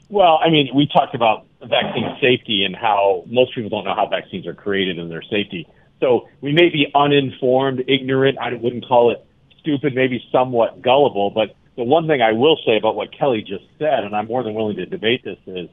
[0.08, 4.06] Well, I mean, we talked about vaccine safety and how most people don't know how
[4.06, 5.68] vaccines are created and their safety.
[6.00, 8.38] So we may be uninformed, ignorant.
[8.38, 9.24] I wouldn't call it
[9.58, 11.30] stupid, maybe somewhat gullible.
[11.30, 14.42] But the one thing I will say about what Kelly just said, and I'm more
[14.42, 15.70] than willing to debate this, is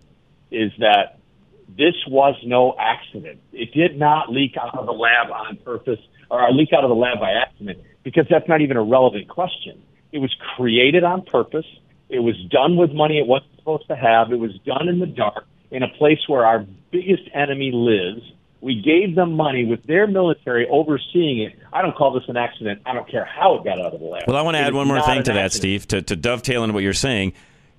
[0.52, 1.18] is that
[1.68, 3.42] this was no accident.
[3.52, 6.96] It did not leak out of the lab on purpose or leak out of the
[6.96, 9.82] lab by accident because that's not even a relevant question.
[10.12, 11.66] It was created on purpose.
[12.08, 14.32] It was done with money it wasn't supposed to have.
[14.32, 18.22] It was done in the dark in a place where our biggest enemy lives.
[18.66, 21.54] We gave them money with their military overseeing it.
[21.72, 22.82] I don't call this an accident.
[22.84, 24.24] I don't care how it got out of the lab.
[24.28, 25.54] Well, I want to It add one more thing to that.
[25.54, 27.34] Steve, to, to dovetail into what you're saying.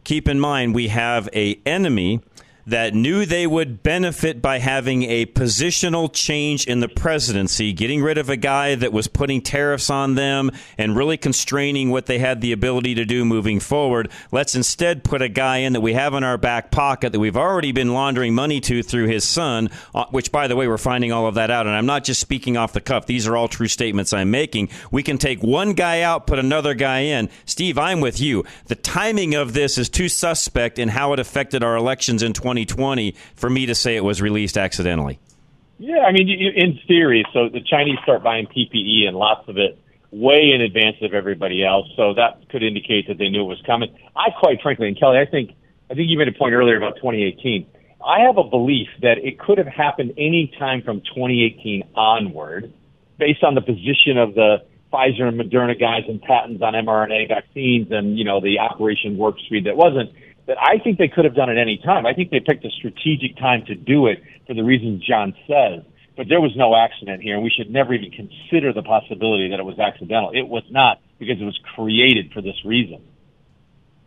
[0.04, 2.20] Keep in mind, we have a enemy
[2.66, 8.18] that knew they would benefit by having a positional change in the presidency, getting rid
[8.18, 12.40] of a guy that was putting tariffs on them and really constraining what they had
[12.40, 14.10] the ability to do moving forward.
[14.32, 17.36] Let's instead put a guy in that we have in our back pocket that we've
[17.36, 21.12] already been laundering money to through his son, uh, which, by the way, we're finding
[21.12, 21.66] all of that out.
[21.66, 24.70] And I'm not just speaking off the cuff, these are all true statements I'm making.
[24.90, 27.28] We can take one guy out, put another guy in.
[27.44, 28.44] Steve, I'm with you.
[28.66, 32.55] The timing of this is too suspect in how it affected our elections in 2020
[32.64, 35.18] for me to say it was released accidentally.
[35.78, 39.78] Yeah, I mean, in theory, so the Chinese start buying PPE and lots of it
[40.10, 41.86] way in advance of everybody else.
[41.96, 43.94] So that could indicate that they knew it was coming.
[44.16, 45.50] I quite frankly, and Kelly, I think,
[45.90, 47.66] I think you made a point earlier about 2018.
[48.04, 52.72] I have a belief that it could have happened any time from 2018 onward,
[53.18, 54.58] based on the position of the
[54.92, 59.38] Pfizer and Moderna guys and patents on mRNA vaccines and, you know, the operation warp
[59.40, 60.10] speed that wasn't,
[60.46, 62.06] that I think they could have done it any time.
[62.06, 65.82] I think they picked a strategic time to do it for the reasons John says.
[66.16, 69.60] But there was no accident here, and we should never even consider the possibility that
[69.60, 70.30] it was accidental.
[70.32, 73.02] It was not because it was created for this reason.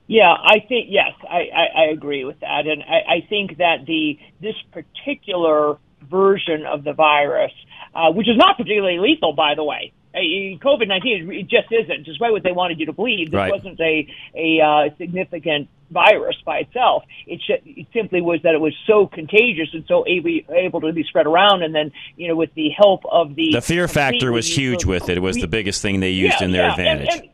[0.08, 3.86] Yeah, I think yes, I, I, I agree with that, and I, I think that
[3.86, 5.78] the this particular
[6.10, 7.52] version of the virus,
[7.94, 12.04] uh, which is not particularly lethal, by the way, COVID nineteen it just isn't.
[12.06, 13.52] Despite what they wanted you to believe, this Right.
[13.52, 17.04] wasn't a a uh, significant virus by itself.
[17.26, 20.94] It, sh- it simply was that it was so contagious and so able, able to
[20.94, 24.32] be spread around, and then you know with the help of the The fear factor
[24.32, 25.18] was huge with it.
[25.18, 27.22] It was the biggest thing they used Yeah, in their yeah, and- advantage.
[27.22, 27.30] and-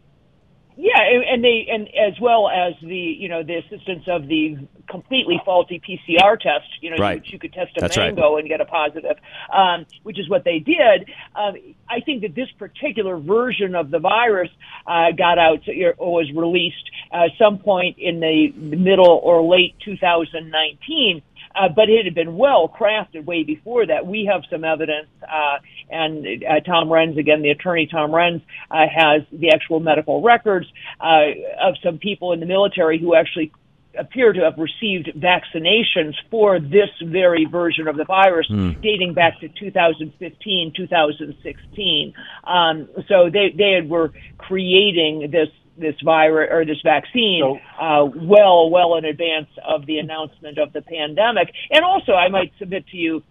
[0.78, 4.58] yeah, and, and they and as well as the you know the assistance of the
[4.90, 7.22] completely faulty PCR test, you know, Right.
[7.22, 8.14] which you could test a That's right.
[8.16, 9.18] mango and get a positive,
[9.52, 11.10] um, which is what they did.
[11.36, 11.56] Um,
[11.90, 14.50] I think that this particular version of the virus
[14.86, 15.62] uh, got out
[15.98, 21.22] or was released uh, some point in the middle or late 2019.
[21.56, 24.06] Uh, but it had been well crafted way before that.
[24.06, 25.58] We have some evidence, uh,
[25.90, 30.68] and uh, Tom Renz, again, the attorney Tom Renz, uh, has the actual medical records
[31.00, 31.28] uh,
[31.62, 33.52] of some people in the military who actually
[33.98, 38.72] appear to have received vaccinations for this very version of the virus Hmm.
[38.82, 42.14] dating back to 2015, 2016.
[42.44, 48.96] Um, so they, they were creating this this virus or this vaccine uh, well, well
[48.96, 51.54] in advance of the announcement of the pandemic.
[51.72, 53.24] And also, I might submit to you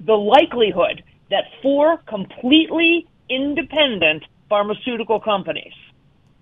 [0.00, 5.72] the likelihood that four completely independent pharmaceutical companies,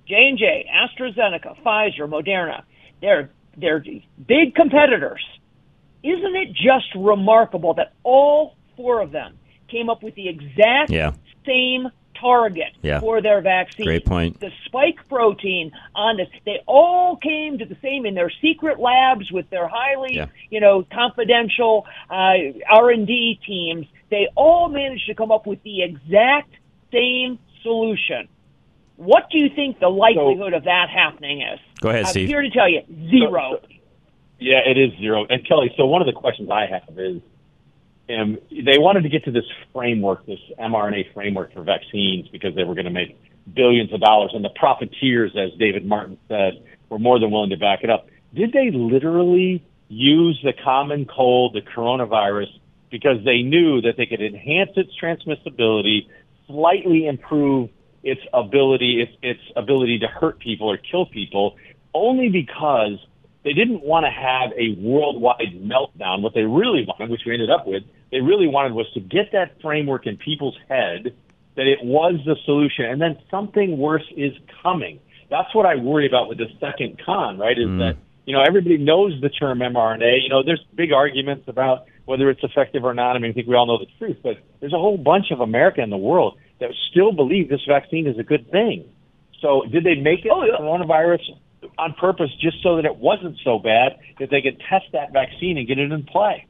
[0.09, 2.65] J and J, AstraZeneca, Pfizer, Moderna,
[3.01, 3.85] they're they're
[4.27, 5.25] big competitors.
[6.03, 9.39] Isn't it just remarkable that all four of them
[9.69, 11.13] came up with the exact Yeah.
[11.47, 11.89] same
[12.21, 13.01] target Yeah.
[13.01, 13.87] for their vaccine.
[13.87, 14.39] Great point.
[14.41, 19.31] The spike protein on this, they all came to the same in their secret labs
[19.33, 20.27] with their highly, Yeah.
[20.51, 22.35] you know, confidential uh,
[22.69, 23.87] R and D teams.
[24.11, 26.53] They all managed to come up with the exact
[26.93, 28.29] same solution.
[28.97, 31.59] What do you think the likelihood of that happening is?
[31.81, 32.29] Go ahead, I'm Steve.
[32.29, 33.61] here to tell you, zero.
[34.39, 35.27] Yeah, it is zero.
[35.29, 37.23] And Kelly, so one of the questions I have is,
[38.19, 42.65] um, they wanted to get to this framework, this mRNA framework for vaccines, because they
[42.65, 43.19] were going to make
[43.55, 47.57] billions of dollars, and the profiteers, as David Martin said, were more than willing to
[47.57, 48.09] back it up.
[48.35, 52.49] Did they literally use the common cold, the coronavirus,
[52.91, 56.07] because they knew that they could enhance its transmissibility,
[56.47, 57.71] slightly improve
[58.03, 61.57] its ability, its, its ability to hurt people or kill people,
[61.93, 62.99] only because
[63.45, 66.23] they didn't want to have a worldwide meltdown.
[66.23, 69.33] What they really wanted, which we ended up with, they really wanted was to get
[69.33, 71.15] that framework in people's head
[71.57, 75.01] that it was the solution, and then something worse is coming.
[75.31, 77.59] That's what I worry about with the second con, right?
[77.59, 77.79] Is mm.
[77.79, 80.23] that you know everybody knows the term mRNA.
[80.23, 83.15] You know, there's big arguments about whether it's effective or not.
[83.15, 85.41] I mean, I think we all know the truth, but there's a whole bunch of
[85.41, 88.85] America in the world that still believe this vaccine is a good thing.
[89.41, 91.21] So, did they make it oh, coronavirus
[91.79, 95.57] on purpose just so that it wasn't so bad that they could test that vaccine
[95.59, 96.47] and get it in play?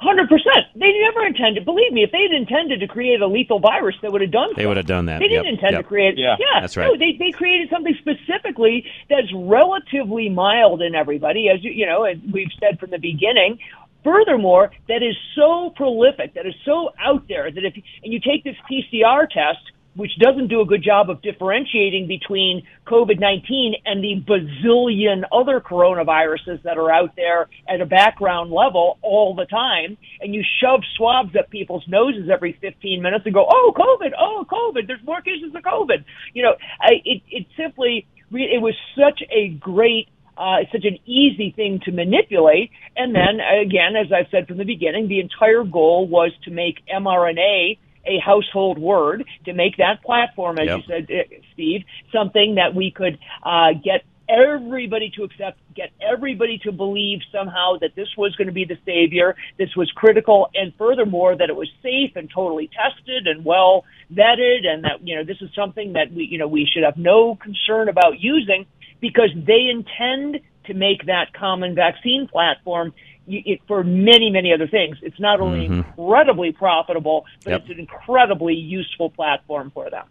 [0.00, 0.66] Hundred percent.
[0.76, 1.64] They never intended.
[1.64, 4.50] Believe me, if they had intended to create a lethal virus, they would have done.
[4.54, 4.68] They so.
[4.68, 5.18] would have done that.
[5.18, 5.82] They didn't Yep, intend yep.
[5.82, 6.16] to create.
[6.16, 6.86] Yeah, yeah that's right.
[6.86, 12.04] No, they they created something specifically that's relatively mild in everybody, as you you know,
[12.04, 13.58] as we've said from the beginning.
[14.04, 18.44] Furthermore, that is so prolific, that is so out there that if and you take
[18.44, 19.58] this PCR test,
[19.98, 25.60] which doesn't do a good job of differentiating between COVID 19 and the bazillion other
[25.60, 30.82] coronaviruses that are out there at a background level all the time, and you shove
[30.96, 35.20] swabs up people's noses every 15 minutes and go, oh, COVID, oh, COVID, there's more
[35.20, 36.04] cases of COVID.
[36.32, 40.98] You know, I, it, it simply, it was such a great uh, it's such an
[41.04, 42.70] easy thing to manipulate.
[42.94, 46.76] And then again, as I've said from the beginning, the entire goal was to make
[46.86, 47.78] mRNA
[48.08, 50.78] a household word, to make that platform, as Yep.
[50.78, 56.58] you said, uh, Steve, something that we could uh, get everybody to accept, get everybody
[56.58, 60.72] to believe somehow that this was going to be the savior, this was critical, and
[60.76, 65.24] furthermore that it was safe and totally tested and well vetted, and that you know
[65.24, 68.66] this is something that we you know we should have no concern about using
[69.00, 72.92] because they intend to make that common vaccine platform
[73.28, 74.96] it, for many, many other things.
[75.02, 75.84] It's not only Mhm.
[75.96, 77.60] incredibly profitable, but Yep.
[77.62, 80.04] it's an incredibly useful platform for them.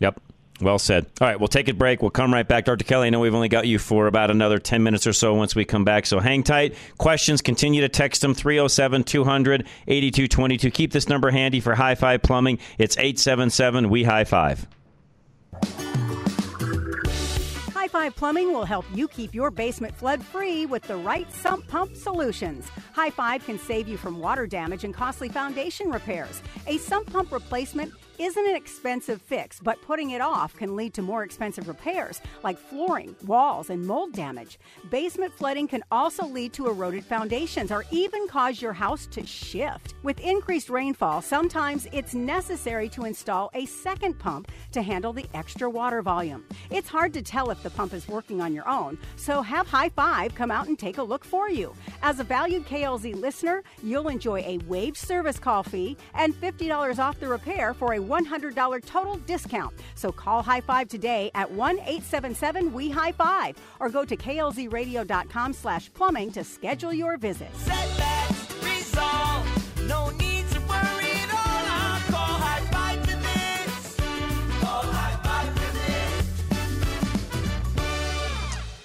[0.00, 0.20] Yep.
[0.60, 1.06] Well said.
[1.20, 2.02] All right, we'll take a break.
[2.02, 2.66] We'll come right back.
[2.66, 2.84] Dr.
[2.84, 5.56] Kelly, I know we've only got you for about another 10 minutes or so once
[5.56, 6.74] we come back, so hang tight.
[6.98, 10.70] Questions, continue to text them 307 200 8222.
[10.70, 12.58] Keep this number handy for High Five Plumbing.
[12.78, 14.68] It's 877 We High Five.
[18.02, 21.68] High Five Plumbing will help you keep your basement flood free with the right sump
[21.68, 22.68] pump solutions.
[22.94, 26.42] High Five can save you from water damage and costly foundation repairs.
[26.66, 31.02] A sump pump replacement isn't an expensive fix, but putting it off can lead to
[31.02, 34.60] more expensive repairs like flooring, walls, and mold damage.
[34.90, 39.94] Basement flooding can also lead to eroded foundations or even cause your house to shift.
[40.04, 45.68] With increased rainfall, sometimes it's necessary to install a second pump to handle the extra
[45.68, 46.44] water volume.
[46.70, 49.88] It's hard to tell if the pump is working on your own, so have High
[49.88, 51.74] Five come out and take a look for you.
[52.02, 57.18] As a valued KLZ listener, you'll enjoy a waived service call fee and $50 off
[57.18, 59.74] the repair for a $100 total discount.
[59.94, 65.52] So call High Five today at 1 877 We High Five or go to klzradio.com
[65.52, 67.50] slash plumbing to schedule your visit.
[69.88, 71.64] No need to worry at all.
[71.68, 73.96] I'll call high five for this.
[74.60, 76.56] Call high five for this.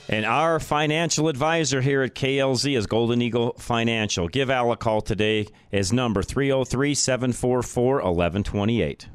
[0.09, 4.27] And our financial advisor here at KLZ is Golden Eagle Financial.
[4.27, 5.47] Give Al a call today.
[5.69, 9.07] His number 303 744 1128.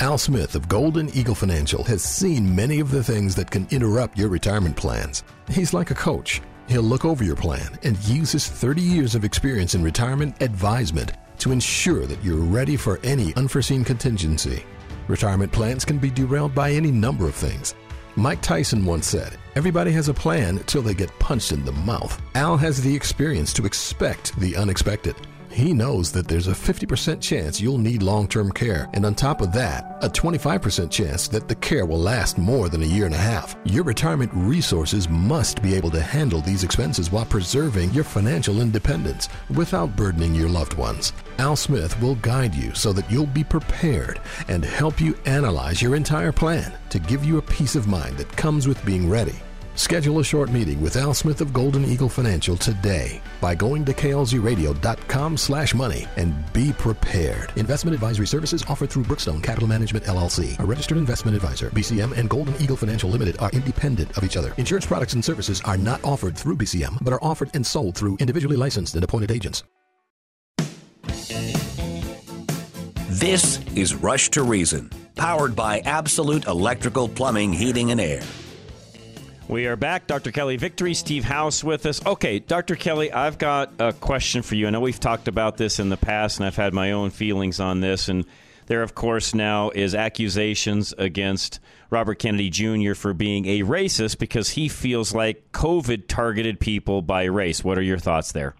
[0.00, 4.16] Al Smith of Golden Eagle Financial has seen many of the things that can interrupt
[4.16, 5.24] your retirement plans.
[5.50, 6.40] He's like a coach.
[6.68, 11.12] He'll look over your plan and use his 30 years of experience in retirement advisement
[11.40, 14.64] to ensure that you're ready for any unforeseen contingency.
[15.06, 17.74] Retirement plans can be derailed by any number of things.
[18.16, 22.18] Mike Tyson once said, Everybody has a plan till they get punched in the mouth.
[22.36, 25.14] Al has the experience to expect the unexpected.
[25.52, 29.40] He knows that there's a 50% chance you'll need long term care, and on top
[29.40, 33.14] of that, a 25% chance that the care will last more than a year and
[33.14, 33.56] a half.
[33.64, 39.28] Your retirement resources must be able to handle these expenses while preserving your financial independence
[39.56, 41.12] without burdening your loved ones.
[41.38, 45.96] Al Smith will guide you so that you'll be prepared and help you analyze your
[45.96, 49.40] entire plan to give you a peace of mind that comes with being ready.
[49.74, 53.92] Schedule a short meeting with Al Smith of Golden Eagle Financial today by going to
[53.92, 57.52] klzradio.com slash money and be prepared.
[57.56, 61.70] Investment advisory services offered through Brookstone Capital Management LLC, a registered investment advisor.
[61.70, 64.52] BCM and Golden Eagle Financial Limited are independent of each other.
[64.58, 68.16] Insurance products and services are not offered through BCM, but are offered and sold through
[68.16, 69.64] individually licensed and appointed agents.
[73.08, 78.22] This is Rush to Reason, powered by Absolute Electrical Plumbing, Heating, and Air.
[79.50, 80.06] We are back.
[80.06, 80.30] Dr.
[80.30, 82.06] Kelly Victory, Steve House with us.
[82.06, 82.76] Okay, Dr.
[82.76, 84.68] Kelly, I've got a question for you.
[84.68, 87.58] I know we've talked about this in the past, and I've had my own feelings
[87.58, 88.08] on this.
[88.08, 88.26] And
[88.66, 91.58] there, of course, now is accusations against
[91.90, 92.94] Robert Kennedy Jr.
[92.94, 97.64] for being a racist because he feels like COVID targeted people by race.
[97.64, 98.54] What are your thoughts there?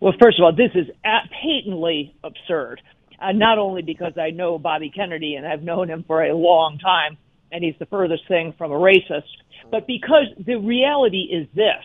[0.00, 2.80] Well, first of all, this is patently absurd.
[3.20, 6.78] Uh, not only because I know Bobby Kennedy and I've known him for a long
[6.78, 7.18] time,
[7.52, 9.24] and he's the furthest thing from a racist,
[9.70, 11.84] but because the reality is this.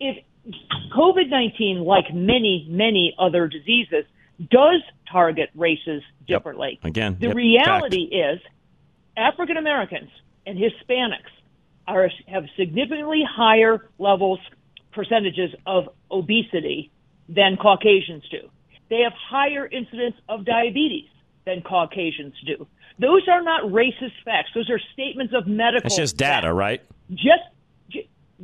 [0.00, 0.24] If
[0.96, 4.04] COVID 19, like many, many other diseases,
[4.50, 6.78] does target races differently.
[6.84, 8.40] Again, The yep, reality is
[9.16, 10.10] African Americans
[10.46, 11.32] and Hispanics
[11.86, 14.38] are have significantly higher levels
[14.92, 16.90] percentages of obesity
[17.28, 18.48] than Caucasians do.
[18.88, 21.08] They have higher incidence of diabetes
[21.44, 22.66] than Caucasians do.
[22.98, 24.50] Those are not racist facts.
[24.54, 25.86] Those are statements of medical.
[25.86, 26.82] It's just data, right?
[27.10, 27.44] Just,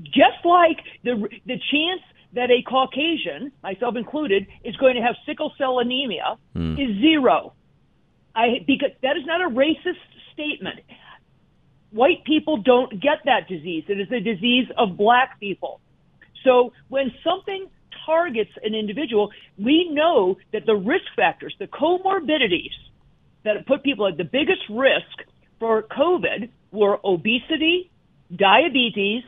[0.03, 2.01] just like the the chance
[2.35, 6.79] that a Caucasian, myself included, is going to have sickle cell anemia Hmm.
[6.79, 7.53] is zero.
[8.35, 9.99] I because that is not a racist
[10.33, 10.81] statement.
[11.91, 13.85] White people don't get that disease.
[13.89, 15.81] It is a disease of black people.
[16.43, 17.69] So when something
[18.05, 22.73] targets an individual, we know that the risk factors, the comorbidities
[23.45, 25.29] that put people at the biggest risk
[25.59, 27.91] for COVID were obesity,
[28.35, 29.23] diabetes,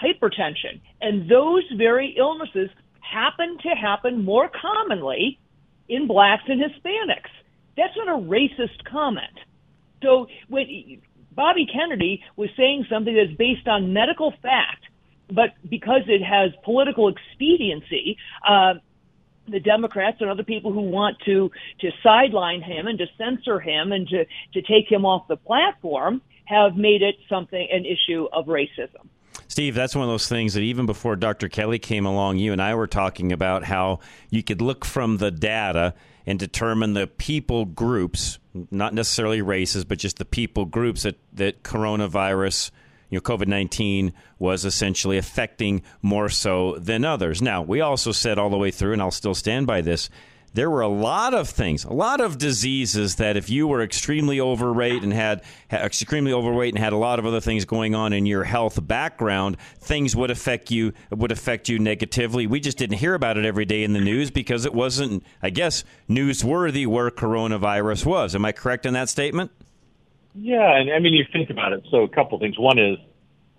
[0.00, 0.80] hypertension.
[1.00, 5.38] And those very illnesses happen to happen more commonly
[5.88, 7.30] in blacks and Hispanics.
[7.76, 9.38] That's not a racist comment.
[10.02, 11.00] So when
[11.32, 14.84] Bobby Kennedy was saying something that's based on medical fact,
[15.30, 18.74] but because it has political expediency, uh,
[19.48, 23.92] the Democrats and other people who want to to sideline him and to censor him
[23.92, 28.46] and to to take him off the platform have made it something an issue of
[28.46, 29.08] racism.
[29.48, 31.48] Steve, that's one of those things that even before Dr.
[31.48, 35.30] Kelly came along, you and I were talking about how you could look from the
[35.30, 35.94] data
[36.26, 38.38] and determine the people groups,
[38.70, 42.70] not necessarily races, but just the people groups that, that coronavirus,
[43.14, 47.40] you know, COVID 19 was essentially affecting more so than others.
[47.40, 50.10] Now, we also said all the way through, and I'll still stand by this.
[50.52, 54.40] There were a lot of things, a lot of diseases that if you were extremely
[54.40, 58.26] overweight and had, extremely overweight and had a lot of other things going on in
[58.26, 62.48] your health background, things would affect you would affect you negatively.
[62.48, 65.50] We just didn't hear about it every day in the news because it wasn't, I
[65.50, 68.34] guess, newsworthy where coronavirus was.
[68.34, 69.52] Am I correct in that statement?
[70.34, 71.84] Yeah, and I mean, you think about it.
[71.90, 72.58] So, a couple things.
[72.58, 72.98] One is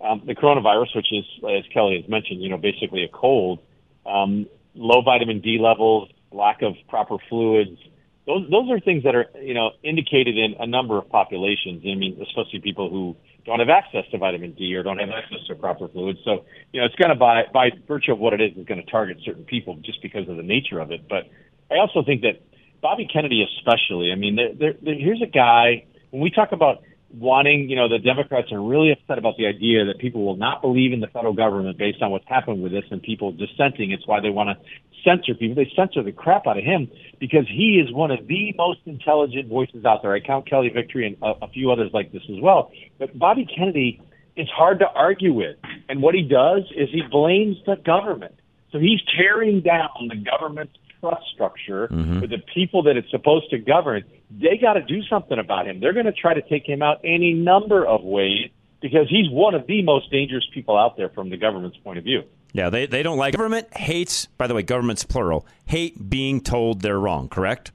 [0.00, 3.60] um, the coronavirus, which is, as Kelly has mentioned, you know, basically a cold,
[4.04, 7.78] um, low vitamin D levels, lack of proper fluids.
[8.26, 11.82] Those those are things that are you know indicated in a number of populations.
[11.86, 13.16] I mean, especially people who
[13.46, 16.18] don't have access to vitamin D or don't have access to proper fluids.
[16.24, 18.84] So, you know, it's going to by by virtue of what it is, is going
[18.84, 21.08] to target certain people just because of the nature of it.
[21.08, 21.30] But
[21.70, 22.42] I also think that
[22.82, 25.86] Bobby Kennedy, especially, I mean, there, there, there, here's a guy.
[26.10, 26.82] When we talk about
[27.12, 30.60] wanting, you know, the Democrats are really upset about the idea that people will not
[30.60, 33.92] believe in the federal government based on what's happened with this and people dissenting.
[33.92, 34.64] It's why they want to
[35.04, 35.54] censor people.
[35.54, 36.90] They censor the crap out of him
[37.20, 40.12] because he is one of the most intelligent voices out there.
[40.12, 42.70] I count Kelly Victory and a, a few others like this as well.
[42.98, 44.00] But Bobby Kennedy
[44.36, 45.56] is hard to argue with.
[45.88, 48.34] And what he does is he blames the government.
[48.72, 52.20] So he's tearing down the government's trust structure mm-hmm.
[52.20, 54.04] with the people that it's supposed to govern.
[54.30, 55.80] They got to do something about him.
[55.80, 58.50] They're going to try to take him out any number of ways
[58.80, 62.04] because he's one of the most dangerous people out there from the government's point of
[62.04, 62.22] view.
[62.52, 64.26] Yeah, they, they don't like government hates.
[64.38, 65.46] By the way, government's plural.
[65.66, 67.28] Hate being told they're wrong.
[67.28, 67.70] Correct.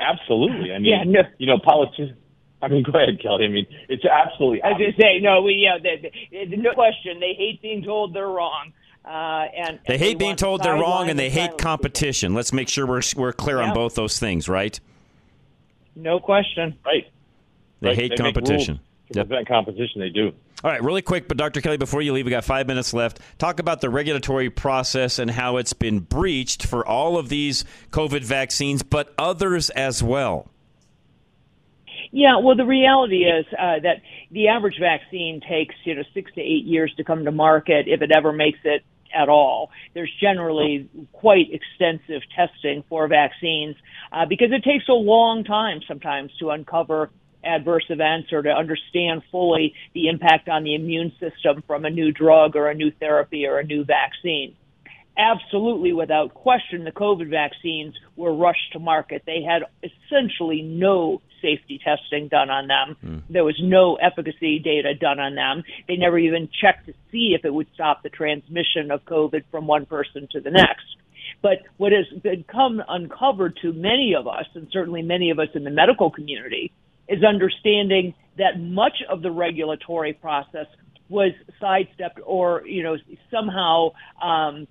[0.00, 0.72] Absolutely.
[0.72, 1.20] I mean, Yeah, no.
[1.38, 2.18] you know, politicians.
[2.62, 3.44] I mean, go ahead, Kelly.
[3.44, 4.62] I mean, it's absolutely.
[4.62, 6.10] I was going to say, no, we, yeah, they,
[6.46, 8.72] they, no question, they hate being told they're wrong.
[9.04, 9.08] Uh,
[9.56, 11.62] and They and hate being told they're wrong and they hate silence.
[11.62, 12.34] competition.
[12.34, 14.78] Let's make sure we're, we're clear on both those things, right?
[15.96, 16.76] No question.
[16.84, 17.06] Right.
[17.80, 17.96] They Right.
[17.96, 18.74] hate They competition.
[18.74, 18.80] rules
[19.12, 20.32] To prevent competition, they do.
[20.64, 21.60] All right, really quick, but Dr.
[21.60, 23.20] Kelly, before you leave, we got five minutes left.
[23.38, 28.24] Talk about the regulatory process and how it's been breached for all of these COVID
[28.24, 30.48] vaccines, but others as well.
[32.10, 33.96] Yeah, well, the reality is uh, that
[34.30, 38.00] the average vaccine takes you know six to eight years to come to market if
[38.02, 38.82] it ever makes it
[39.16, 39.70] at all.
[39.94, 43.76] There's generally quite extensive testing for vaccines
[44.12, 47.10] uh, because it takes a long time sometimes to uncover
[47.44, 52.12] adverse events or to understand fully the impact on the immune system from a new
[52.12, 54.56] drug or a new therapy or a new vaccine
[55.16, 59.22] absolutely without question the COVID vaccines were rushed to market.
[59.26, 63.22] They had essentially no safety testing done on them.
[63.28, 65.64] There was no efficacy data done on them.
[65.86, 69.66] They never even checked to see if it would stop the transmission of COVID from
[69.66, 70.86] one person to the next.
[71.42, 75.64] But what has become uncovered to many of us, and certainly many of us in
[75.64, 76.72] the medical community,
[77.08, 80.66] is understanding that much of the regulatory process
[81.08, 82.96] was sidestepped or, you know,
[83.30, 83.90] somehow
[84.22, 84.66] um,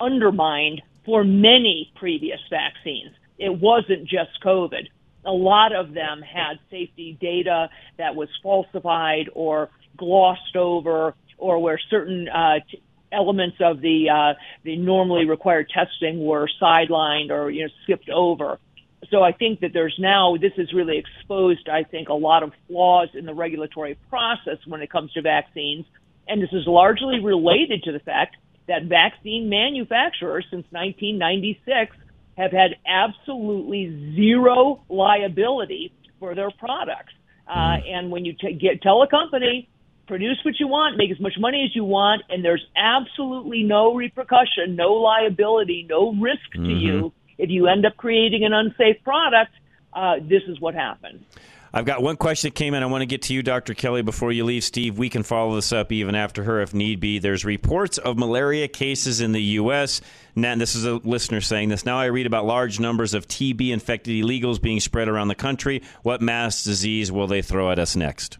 [0.00, 3.14] undermined for many previous vaccines.
[3.38, 4.88] It wasn't just COVID.
[5.24, 7.68] A lot of them had safety data
[7.98, 14.34] that was falsified or glossed over, or where certain uh, t- elements of the uh,
[14.62, 18.58] the normally required testing were sidelined or you know skipped over.
[19.10, 22.52] So I think that there's now this has really exposed I think a lot of
[22.68, 25.86] flaws in the regulatory process when it comes to vaccines,
[26.28, 28.36] and this is largely related to the fact
[28.68, 31.96] that vaccine manufacturers since 1996
[32.36, 37.12] have had absolutely zero liability for their products.
[37.48, 39.68] Uh, and when you t- get, tell a company,
[40.06, 43.94] produce what you want, make as much money as you want, and there's absolutely no
[43.94, 46.80] repercussion, no liability, no risk to Mhm.
[46.80, 49.52] you if you end up creating an unsafe product,
[49.92, 51.22] uh, this is what happens.
[51.76, 52.82] I've got one question that came in.
[52.82, 53.74] I want to get to you, Dr.
[53.74, 54.64] Kelly, before you leave.
[54.64, 57.18] Steve, we can follow this up even after her if need be.
[57.18, 60.00] There's reports of malaria cases in the U.S.
[60.34, 61.84] Now, and this is a listener saying this.
[61.84, 65.82] Now I read about large numbers of TB infected illegals being spread around the country.
[66.02, 68.38] What mass disease will they throw at us next?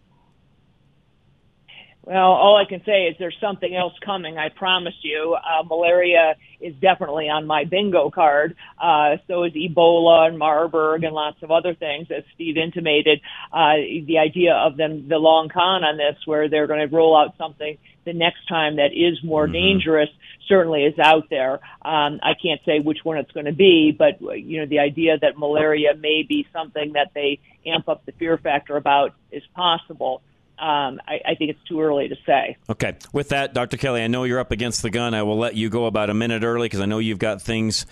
[2.07, 4.37] Well, all I can say is there's something else coming.
[4.37, 5.35] I promise you.
[5.35, 8.55] Uh, malaria is definitely on my bingo card.
[8.81, 13.19] Uh, so is Ebola and Marburg and lots of other things, as Steve intimated.
[13.51, 17.13] Uh, the idea of them, the long con on this, where they're going to roll
[17.13, 20.07] out something the next time that is more dangerous,
[20.47, 21.55] certainly is out there.
[21.81, 25.17] Um, I can't say which one it's going to be, but you know, the idea
[25.21, 30.21] that malaria may be something that they amp up the fear factor about is possible
[30.59, 32.57] um, I, I think it's too early to say.
[32.69, 32.95] Okay.
[33.13, 33.77] With that, Dr.
[33.77, 35.13] Kelly, I know you're up against the gun.
[35.13, 37.85] I will let you go about a minute early because I know you've got things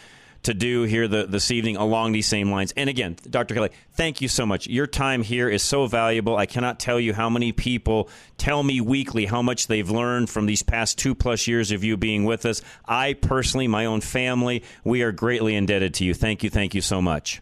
[0.45, 2.71] to do here the, this evening along these same lines.
[2.77, 3.55] And again, Dr.
[3.55, 4.67] Kelly, thank you so much.
[4.67, 6.37] Your time here is so valuable.
[6.37, 10.45] I cannot tell you how many people tell me weekly how much they've learned from
[10.45, 12.61] these past two plus years of you being with us.
[12.85, 16.13] I personally, my own family, we are greatly indebted to you.
[16.13, 16.49] Thank you.
[16.51, 17.41] Thank you so much.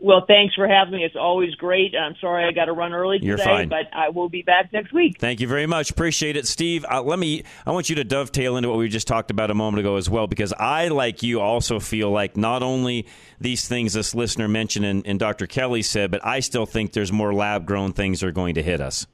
[0.00, 1.02] Well, thanks for having me.
[1.04, 1.92] It's always great.
[1.96, 3.68] I'm sorry I got to run early You're today, fine.
[3.68, 5.18] but I will be back next week.
[5.18, 5.90] Thank you very much.
[5.90, 6.86] Appreciate it, Steve.
[6.88, 7.42] Uh, let me.
[7.66, 10.08] I want you to dovetail into what we just talked about a moment ago as
[10.08, 13.08] well, because I, like you, also feel like not only
[13.40, 15.48] these things this listener mentioned and, and Dr.
[15.48, 18.80] Kelly said, but I still think there's more lab-grown things that are going to hit
[18.80, 19.06] us.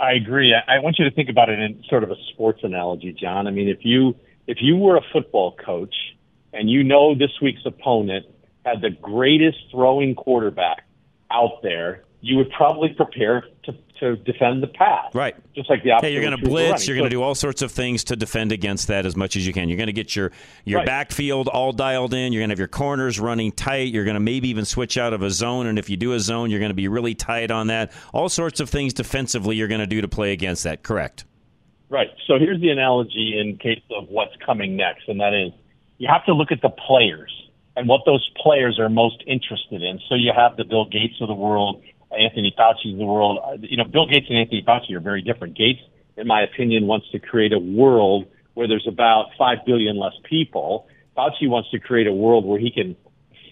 [0.00, 0.54] I agree.
[0.54, 3.46] I I want you to think about it in sort of a sports analogy, John.
[3.46, 4.16] I mean, if you
[4.46, 5.94] if you were a football coach
[6.54, 8.26] and you know this week's opponent
[8.64, 10.84] had the greatest throwing quarterback
[11.30, 15.14] out there, you would probably prepare to, to defend the pass.
[15.14, 15.36] Right.
[15.54, 16.06] Just like the opposite.
[16.06, 16.88] Hey, you're going to blitz.
[16.88, 19.46] You're going to do all sorts of things to defend against that as much as
[19.46, 19.68] you can.
[19.68, 20.32] You're going to get your
[20.64, 20.86] your Right.
[20.86, 22.32] backfield all dialed in.
[22.32, 23.92] You're going to have your corners running tight.
[23.92, 25.66] You're going to maybe even switch out of a zone.
[25.66, 27.92] And if you do a zone, you're going to be really tight on that.
[28.14, 30.82] All sorts of things defensively you're going to do to play against that.
[30.82, 31.26] Correct.
[31.90, 32.08] Right.
[32.26, 35.52] So here's the analogy in case of what's coming next, and that is
[35.98, 37.30] you have to look at the players
[37.76, 40.00] and what those players are most interested in.
[40.08, 41.82] So you have the Bill Gates of the world,
[42.16, 43.38] Anthony Fauci of the world.
[43.44, 45.56] Uh, You know, Bill Gates and Anthony Fauci are very different.
[45.56, 45.80] Gates,
[46.16, 50.86] in my opinion, wants to create a world where there's about five billion less people.
[51.16, 52.96] Fauci wants to create a world where he can,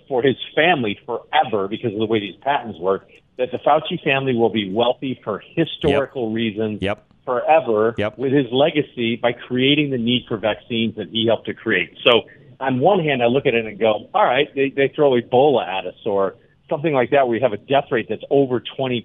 [0.08, 3.08] for his family forever, because of the way these patents work,
[3.38, 7.06] that the Fauci family will be wealthy for historical reasons Yep.
[7.24, 11.96] forever with his legacy by creating the need for vaccines that he helped to create.
[12.04, 12.22] So
[12.60, 15.66] on one hand, I look at it and go, all right, they, they throw Ebola
[15.66, 16.36] at us or
[16.68, 19.04] something like that where you have a death rate that's over 20%.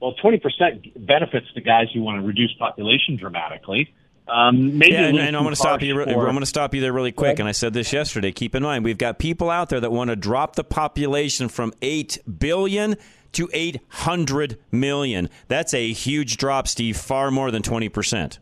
[0.00, 3.94] Well, 20% benefits the guys who want to reduce population dramatically.
[4.26, 5.98] Um, maybe Yeah, and, and I'm going to stop you.
[5.98, 7.38] re- I'm going to stop you there really quick.
[7.38, 8.32] And I said this yesterday.
[8.32, 11.72] Keep in mind, we've got people out there that want to drop the population from
[11.82, 12.96] eight billion
[13.32, 15.28] to eight hundred million.
[15.48, 16.96] That's a huge drop, Steve.
[16.96, 18.38] Far more than twenty percent.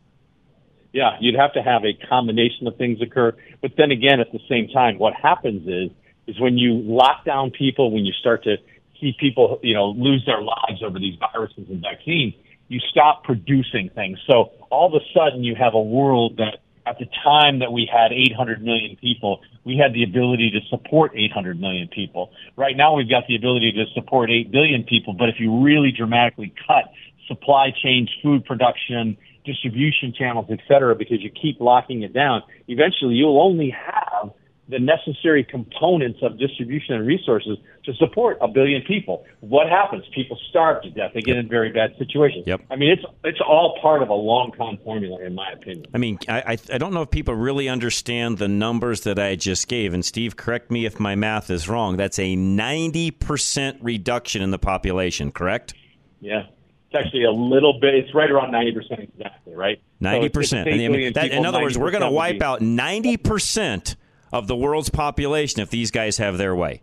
[0.93, 3.35] Yeah, you'd have to have a combination of things occur.
[3.61, 5.91] But then again, at the same time, what happens is
[6.27, 8.57] is when you lock down people, when you start to
[9.01, 12.35] see people, you know, lose their lives over these viruses and vaccines,
[12.69, 14.19] you stop producing things.
[14.27, 17.89] So all of a sudden, you have a world that at the time that we
[17.91, 22.33] had 800 million people, we had the ability to support 800 million people.
[22.57, 25.13] Right now, we've got the ability to support 8 billion people.
[25.13, 26.85] But if you really dramatically cut
[27.29, 33.15] supply chains, food production, distribution channels, et cetera, because you keep locking it down, eventually
[33.15, 34.33] you'll only have
[34.69, 39.27] the necessary components of distribution and resources to support a billion people.
[39.41, 40.05] What happens?
[40.15, 41.11] People starve to death.
[41.13, 42.45] They get in very bad situations.
[42.47, 42.63] Yep.
[42.71, 45.87] I mean, it's it's all part of a long con formula, in my opinion.
[45.93, 49.35] I mean, I, I I don't know if people really understand the numbers that I
[49.35, 49.93] just gave.
[49.93, 51.97] And Steve, correct me if my math is wrong.
[51.97, 55.33] That's a ninety percent reduction in the population.
[55.33, 55.75] Correct?
[56.21, 56.45] Yeah.
[56.93, 57.95] It's actually a little bit.
[57.95, 59.81] It's right around ninety percent exactly, right?
[60.01, 60.69] Ninety it's- percent.
[60.69, 63.97] I mean, that, in other words, we're going to wipe out ninety percent
[64.33, 66.83] of the world's population if these guys have their way.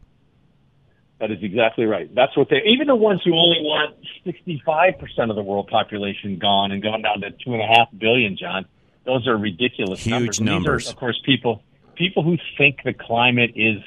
[1.19, 2.09] That is exactly right.
[2.15, 2.61] That's what they.
[2.65, 7.01] Even the ones who only want sixty-five percent of the world population gone and going
[7.01, 8.65] down to two and a half billion, John.
[9.05, 10.37] Those are ridiculous Huge numbers.
[10.37, 10.89] These are, numbers.
[10.89, 11.61] of course, people
[11.95, 13.77] people who think the climate is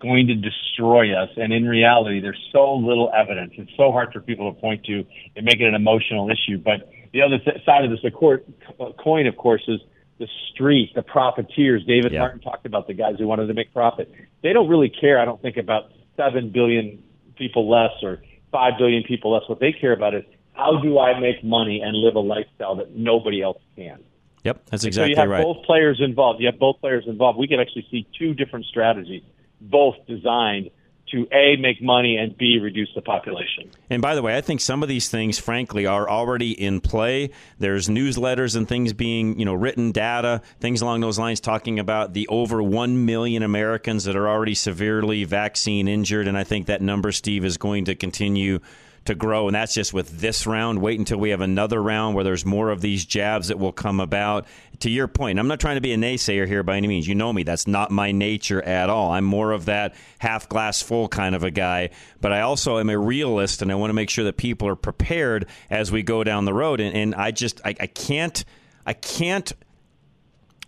[0.00, 3.52] going to destroy us, and in reality, there's so little evidence.
[3.56, 5.04] It's so hard for people to point to
[5.36, 6.58] and make it an emotional issue.
[6.58, 8.46] But the other th- side of this court,
[8.80, 9.80] uh, coin, of course, is
[10.18, 11.84] the street, the profiteers.
[11.86, 14.12] David Martin talked about the guys who wanted to make profit.
[14.42, 17.02] They don't really care, I don't think, about seven billion
[17.36, 18.22] people less or
[18.52, 19.42] five billion people less.
[19.48, 22.94] What they care about is how do I make money and live a lifestyle that
[22.94, 24.00] nobody else can.
[24.44, 25.42] Yep, that's exactly so you have right.
[25.42, 26.40] both players involved.
[26.40, 27.38] You have both players involved.
[27.38, 29.22] We can actually see two different strategies,
[29.60, 30.70] both designed
[31.10, 33.70] to a make money and b reduce the population.
[33.88, 37.30] And by the way, I think some of these things, frankly, are already in play.
[37.58, 42.12] There's newsletters and things being, you know, written data, things along those lines, talking about
[42.12, 46.28] the over one million Americans that are already severely vaccine injured.
[46.28, 48.60] And I think that number, Steve, is going to continue
[49.06, 49.48] to grow.
[49.48, 50.80] And that's just with this round.
[50.80, 54.00] Wait until we have another round where there's more of these jabs that will come
[54.00, 54.46] about.
[54.80, 57.06] To your point, I'm not trying to be a naysayer here by any means.
[57.06, 57.42] You know me.
[57.42, 59.10] That's not my nature at all.
[59.10, 61.90] I'm more of that half glass full kind of a guy.
[62.20, 64.76] But I also am a realist and I want to make sure that people are
[64.76, 66.80] prepared as we go down the road.
[66.80, 68.44] And, and I just, I, I can't,
[68.86, 69.52] I can't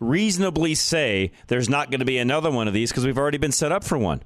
[0.01, 3.53] reasonably say there's not going to be another one of these because we've already been
[3.53, 4.23] set up for one.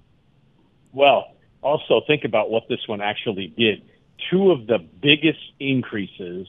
[0.92, 3.82] Well, also think about what this one actually did.
[4.30, 6.46] Two of the biggest increases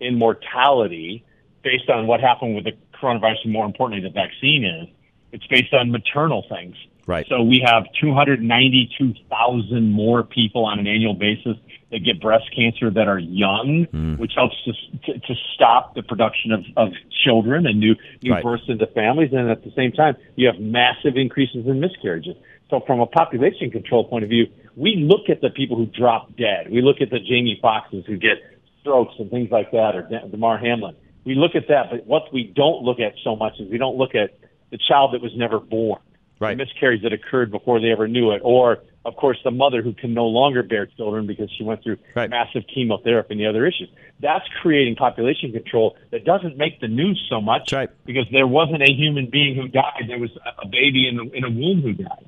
[0.00, 1.24] in mortality
[1.62, 4.88] based on what happened with the coronavirus and more importantly the vaccine is
[5.32, 6.76] it's based on maternal things.
[7.06, 7.26] Right.
[7.28, 11.56] So we have 292,000 more people on an annual basis
[11.90, 14.14] that get breast cancer that are young, hmm.
[14.14, 14.72] which helps to,
[15.06, 16.92] to, to stop the production of, of
[17.24, 18.42] children and new, new Right.
[18.42, 19.32] births into families.
[19.32, 22.36] And at the same time, you have massive increases in miscarriages.
[22.68, 24.46] So from a population control point of view,
[24.76, 26.70] we look at the people who drop dead.
[26.70, 28.38] We look at the Jamie Foxxes who get
[28.80, 30.96] strokes and things like that, or De- Damar Hamlin.
[31.24, 33.96] We look at that, but what we don't look at so much is we don't
[33.96, 34.38] look at
[34.70, 36.00] the child that was never born,
[36.38, 36.56] right.
[36.56, 39.92] the miscarriage that occurred before they ever knew it, or of course the mother who
[39.92, 41.98] can no longer bear children because she went through
[42.30, 43.88] massive chemotherapy and the other issues.
[44.20, 47.70] That's creating population control that doesn't make the news so much
[48.06, 50.04] because there wasn't a human being who died.
[50.08, 50.30] There was
[50.62, 52.26] a baby in, the, in a womb who died.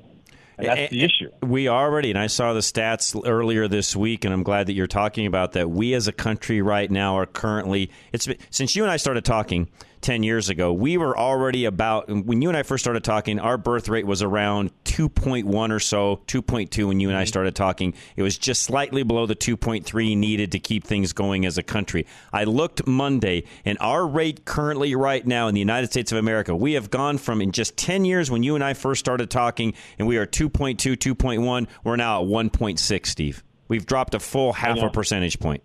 [0.57, 1.29] And that's the issue.
[1.41, 4.87] We already, and I saw the stats earlier this week, and I'm glad that you're
[4.87, 5.69] talking about that.
[5.69, 9.69] We as a country right now are currently, it's since you and I started talking
[10.03, 13.57] 10 years ago, we were already about, when you and I first started talking, our
[13.57, 17.27] birth rate was around 2.1 or so, 2.2 when you and I mm-hmm.
[17.27, 17.93] started talking.
[18.15, 22.05] It was just slightly below the 2.3 needed to keep things going as a country.
[22.31, 26.55] I looked Monday, and our rate currently, right now, in the United States of America,
[26.55, 29.73] we have gone from in just 10 years when you and I first started talking,
[29.97, 33.43] and we are 2.2, 2.1, we're now at 1.6, Steve.
[33.67, 35.63] We've dropped a full half a percentage point.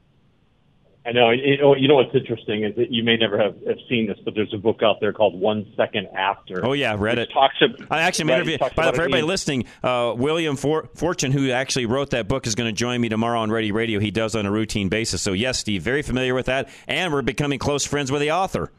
[1.08, 1.30] I know.
[1.30, 4.18] You know, you know what's interesting is that you may never have, have seen this,
[4.26, 6.62] but there's a book out there called One Second After.
[6.62, 7.30] Oh yeah, read it.
[7.32, 8.58] Talks about, I actually right, interviewing.
[8.58, 12.54] By the for everybody listening, uh, William For- Forstchen, who actually wrote that book, is
[12.54, 14.00] going to join me tomorrow on Ready Radio.
[14.00, 15.22] He does on a routine basis.
[15.22, 18.70] So yes, Steve, very familiar with that, and we're becoming close friends with the author.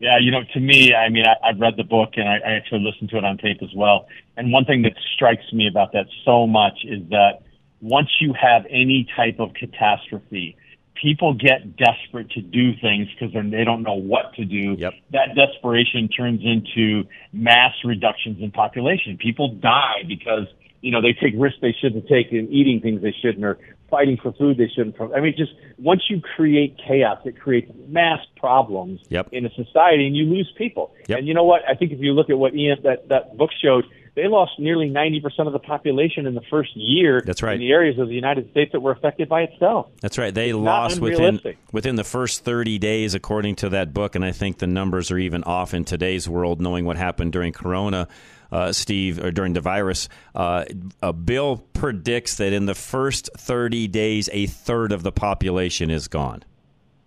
[0.00, 2.52] Yeah, you know, to me, I mean, I, I've read the book and I, I
[2.56, 4.08] actually listened to it on tape as well.
[4.36, 7.40] And one thing that strikes me about that so much is that
[7.80, 10.58] once you have any type of catastrophe,
[11.00, 14.76] people get desperate to do things because then they don't know what to do.
[14.78, 14.94] Yep.
[15.12, 19.16] That desperation turns into mass reductions in population.
[19.18, 20.46] People die because
[20.80, 23.58] you know they take risks they shouldn't take in eating things they shouldn't or
[23.90, 24.96] fighting for food they shouldn't.
[25.14, 29.28] I mean, just once you create chaos, it creates mass problems Yep.
[29.32, 30.94] in a society, and you lose people.
[31.08, 31.62] And you know what?
[31.68, 33.84] I think if you look at what Ian that that book showed,
[34.14, 37.22] they lost nearly ninety percent of the population in the first year.
[37.24, 37.54] That's right.
[37.54, 39.88] In the areas of the United States that were affected by itself.
[40.00, 40.32] That's right.
[40.32, 41.40] They It's lost within
[41.72, 45.18] within the first 30 days, according to that book, and I think the numbers are
[45.18, 48.08] even off in today's world, knowing what happened during Corona.
[48.52, 50.64] Uh, Steve, or during the virus, uh,
[51.02, 56.06] uh, Bill predicts that in the first 30 days, a third of the population is
[56.06, 56.44] gone.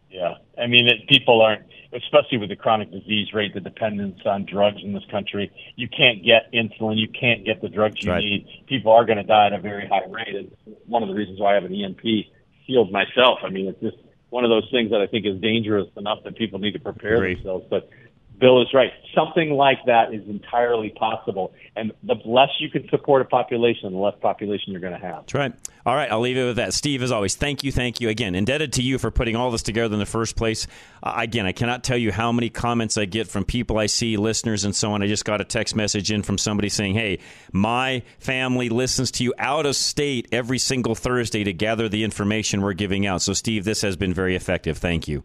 [0.10, 1.64] Yeah, I mean, it, people aren't,
[1.94, 5.52] especially with the chronic disease rate, the dependence on drugs in this country.
[5.76, 8.24] You can't get insulin, you can't get the drugs you Right.
[8.24, 8.48] need.
[8.68, 10.28] People are going to die at a very high rate.
[10.36, 10.56] It's
[10.88, 12.28] one of the reasons why I have an EMP
[12.66, 13.40] field myself.
[13.44, 13.98] I mean, it's just
[14.30, 17.16] one of those things that I think is dangerous enough that people need to prepare
[17.16, 17.36] Agree.
[17.36, 17.66] themselves.
[17.70, 17.90] But
[18.40, 18.92] Bill is right.
[19.16, 21.54] Something like that is entirely possible.
[21.76, 25.22] And the less you can support a population, the less population you're going to have.
[25.22, 25.54] That's right.
[25.88, 26.74] All right, I'll leave it with that.
[26.74, 28.36] Steve, as always, thank you, thank you again.
[28.36, 30.68] Indebted to you for putting all this together in the first place.
[31.02, 34.18] Uh, again, I cannot tell you how many comments I get from people I see,
[34.18, 35.02] listeners, and so on.
[35.02, 37.20] I just got a text message in from somebody saying, "Hey,
[37.54, 42.62] my family listens to you out of state every single Thursday to gather the information
[42.62, 44.78] we're giving out." So, Steve, this has been very effective.
[44.78, 45.24] Thank you.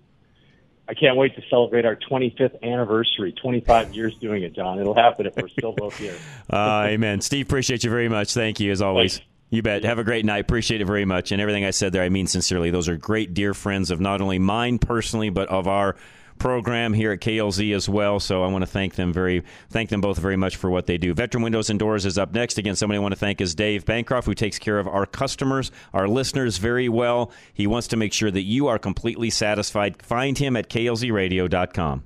[0.93, 3.33] I can't wait to celebrate our 25th anniversary.
[3.33, 4.79] 25 years doing it, John.
[4.79, 6.15] It'll happen if we're still both here.
[6.51, 7.23] Uh, amen.
[7.23, 8.35] Steve, appreciate you very much.
[8.35, 9.23] Thank you, as always.
[9.49, 9.85] You bet.
[9.85, 10.41] Have a great night.
[10.41, 11.33] Appreciate it very much.
[11.33, 12.71] And everything I said there, I mean sincerely.
[12.71, 15.97] Those are great, dear friends of not only mine personally, but of our
[16.39, 18.21] program here at KLZ as well.
[18.21, 20.99] So I want to thank them very, thank them both very much for what they
[20.99, 21.15] do.
[21.15, 22.59] Veteran Windows and Doors is up next.
[22.59, 25.71] Again, somebody I want to thank is Dave Bancroft, who takes care of our customers,
[25.93, 27.31] our listeners very well.
[27.53, 30.03] He wants to make sure that you are completely satisfied.
[30.03, 32.05] Find him at klzradio.com.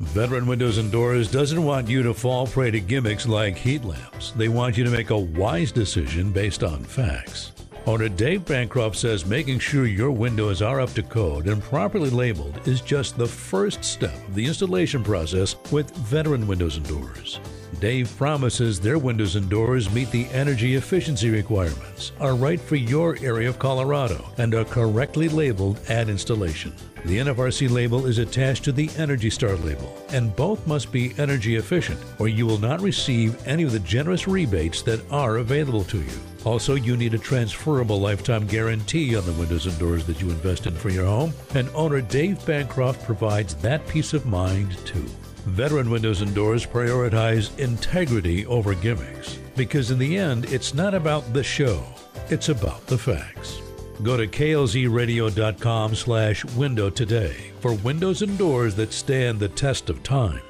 [0.00, 4.30] Veteran Windows and Doors doesn't want you to fall prey to gimmicks like heat lamps.
[4.30, 7.52] They want you to make a wise decision based on facts.
[7.86, 12.60] Owner Dave Bancroft says making sure your windows are up to code and properly labeled
[12.66, 17.40] is just the first step of the installation process with Veteran Windows and Doors.
[17.78, 23.16] Dave promises their windows and doors meet the energy efficiency requirements, are right for your
[23.22, 26.72] area of Colorado, and are correctly labeled at installation.
[27.04, 31.56] The NFRC label is attached to the Energy Star label, and both must be energy
[31.56, 35.98] efficient, or you will not receive any of the generous rebates that are available to
[35.98, 36.20] you.
[36.44, 40.66] Also, you need a transferable lifetime guarantee on the windows and doors that you invest
[40.66, 45.06] in for your home, and owner Dave Bancroft provides that peace of mind too.
[45.46, 51.32] Veteran Windows and Doors prioritize integrity over gimmicks because in the end, it's not about
[51.32, 51.82] the show,
[52.28, 53.60] it's about the facts.
[54.02, 60.02] Go to klzradio.com slash window today for windows and doors that stand the test of
[60.02, 60.40] time.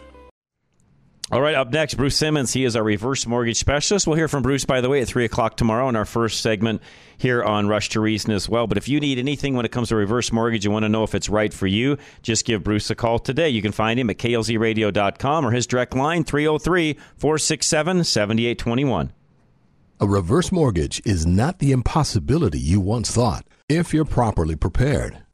[1.32, 2.52] All right, up next, Bruce Simmons.
[2.52, 4.04] He is our reverse mortgage specialist.
[4.04, 6.82] We'll hear from Bruce, by the way, at 3 o'clock tomorrow in our first segment
[7.18, 8.66] here on Rush to Reason as well.
[8.66, 11.04] But if you need anything when it comes to reverse mortgage, you want to know
[11.04, 13.48] if it's right for you, just give Bruce a call today.
[13.48, 19.12] You can find him at klzradio.com or his direct line, 303 467 7821.
[20.00, 25.18] A reverse mortgage is not the impossibility you once thought if you're properly prepared.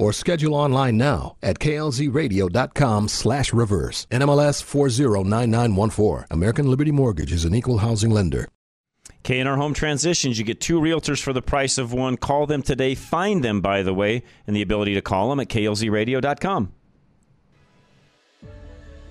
[0.00, 4.06] Or schedule online now at klzradio.com slash reverse.
[4.10, 6.26] NMLS 409914.
[6.30, 8.48] American Liberty Mortgage is an equal housing lender.
[9.24, 12.16] K&R Home Transitions, you get two realtors for the price of one.
[12.16, 12.94] Call them today.
[12.94, 16.72] Find them, by the way, and the ability to call them at klzradio.com.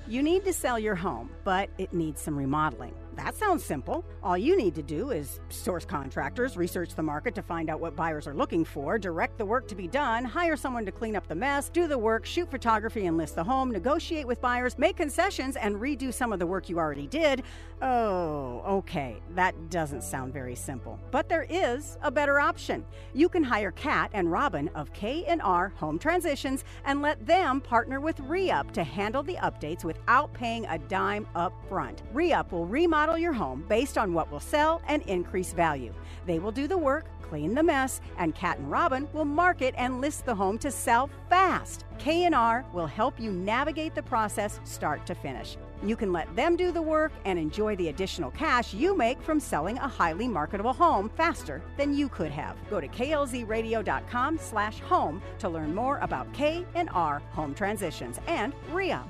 [0.07, 2.95] You need to sell your home, but it needs some remodeling.
[3.19, 4.05] That sounds simple.
[4.23, 7.93] All you need to do is source contractors, research the market to find out what
[7.93, 11.27] buyers are looking for, direct the work to be done, hire someone to clean up
[11.27, 14.95] the mess, do the work, shoot photography and list the home, negotiate with buyers, make
[14.95, 17.43] concessions, and redo some of the work you already did.
[17.81, 19.21] Oh, okay.
[19.35, 20.97] That doesn't sound very simple.
[21.11, 22.85] But there is a better option.
[23.13, 28.17] You can hire Kat and Robin of K&R Home Transitions and let them partner with
[28.17, 32.01] ReUp to handle the updates without paying a dime up front.
[32.13, 35.93] ReUp will remodel your home based on what will sell and increase value.
[36.25, 40.01] They will do the work, clean the mess, and Kat and Robin will market and
[40.01, 41.85] list the home to sell fast.
[41.97, 45.57] K&R will help you navigate the process start to finish.
[45.83, 49.39] You can let them do the work and enjoy the additional cash you make from
[49.39, 52.57] selling a highly marketable home faster than you could have.
[52.69, 59.07] Go to klzradio.com slash home to learn more about K&R Home Transitions and ReUp.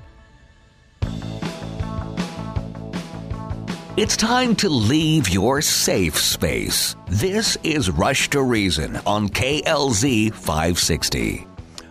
[3.96, 6.94] It's time to leave your safe space.
[7.08, 11.44] This is Rush to Reason on KLZ 560.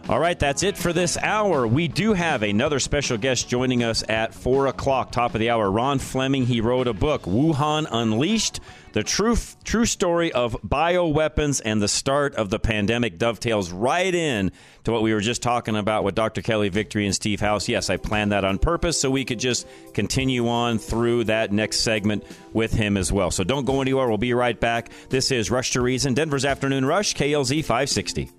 [0.08, 1.68] All right, that's it for this hour.
[1.68, 5.70] We do have another special guest joining us at 4 o'clock, top of the hour.
[5.70, 8.62] Ron Fleming, he wrote a book, Wuhan Unleashed
[8.92, 13.20] The True, true Story of Bioweapons and the Start of the Pandemic.
[13.20, 14.52] Dovetails right in
[14.84, 16.42] to what we were just talking about with Dr.
[16.42, 17.70] Kelly Victory and Steve House.
[17.70, 21.82] Yes, I planned that on purpose so we could just continue on through that next
[21.82, 23.30] segment with him as well.
[23.30, 24.08] So don't go anywhere.
[24.08, 24.90] We'll be right back.
[25.10, 28.39] This is Rush to Reason, Denver's Afternoon Rush, KLZ 560.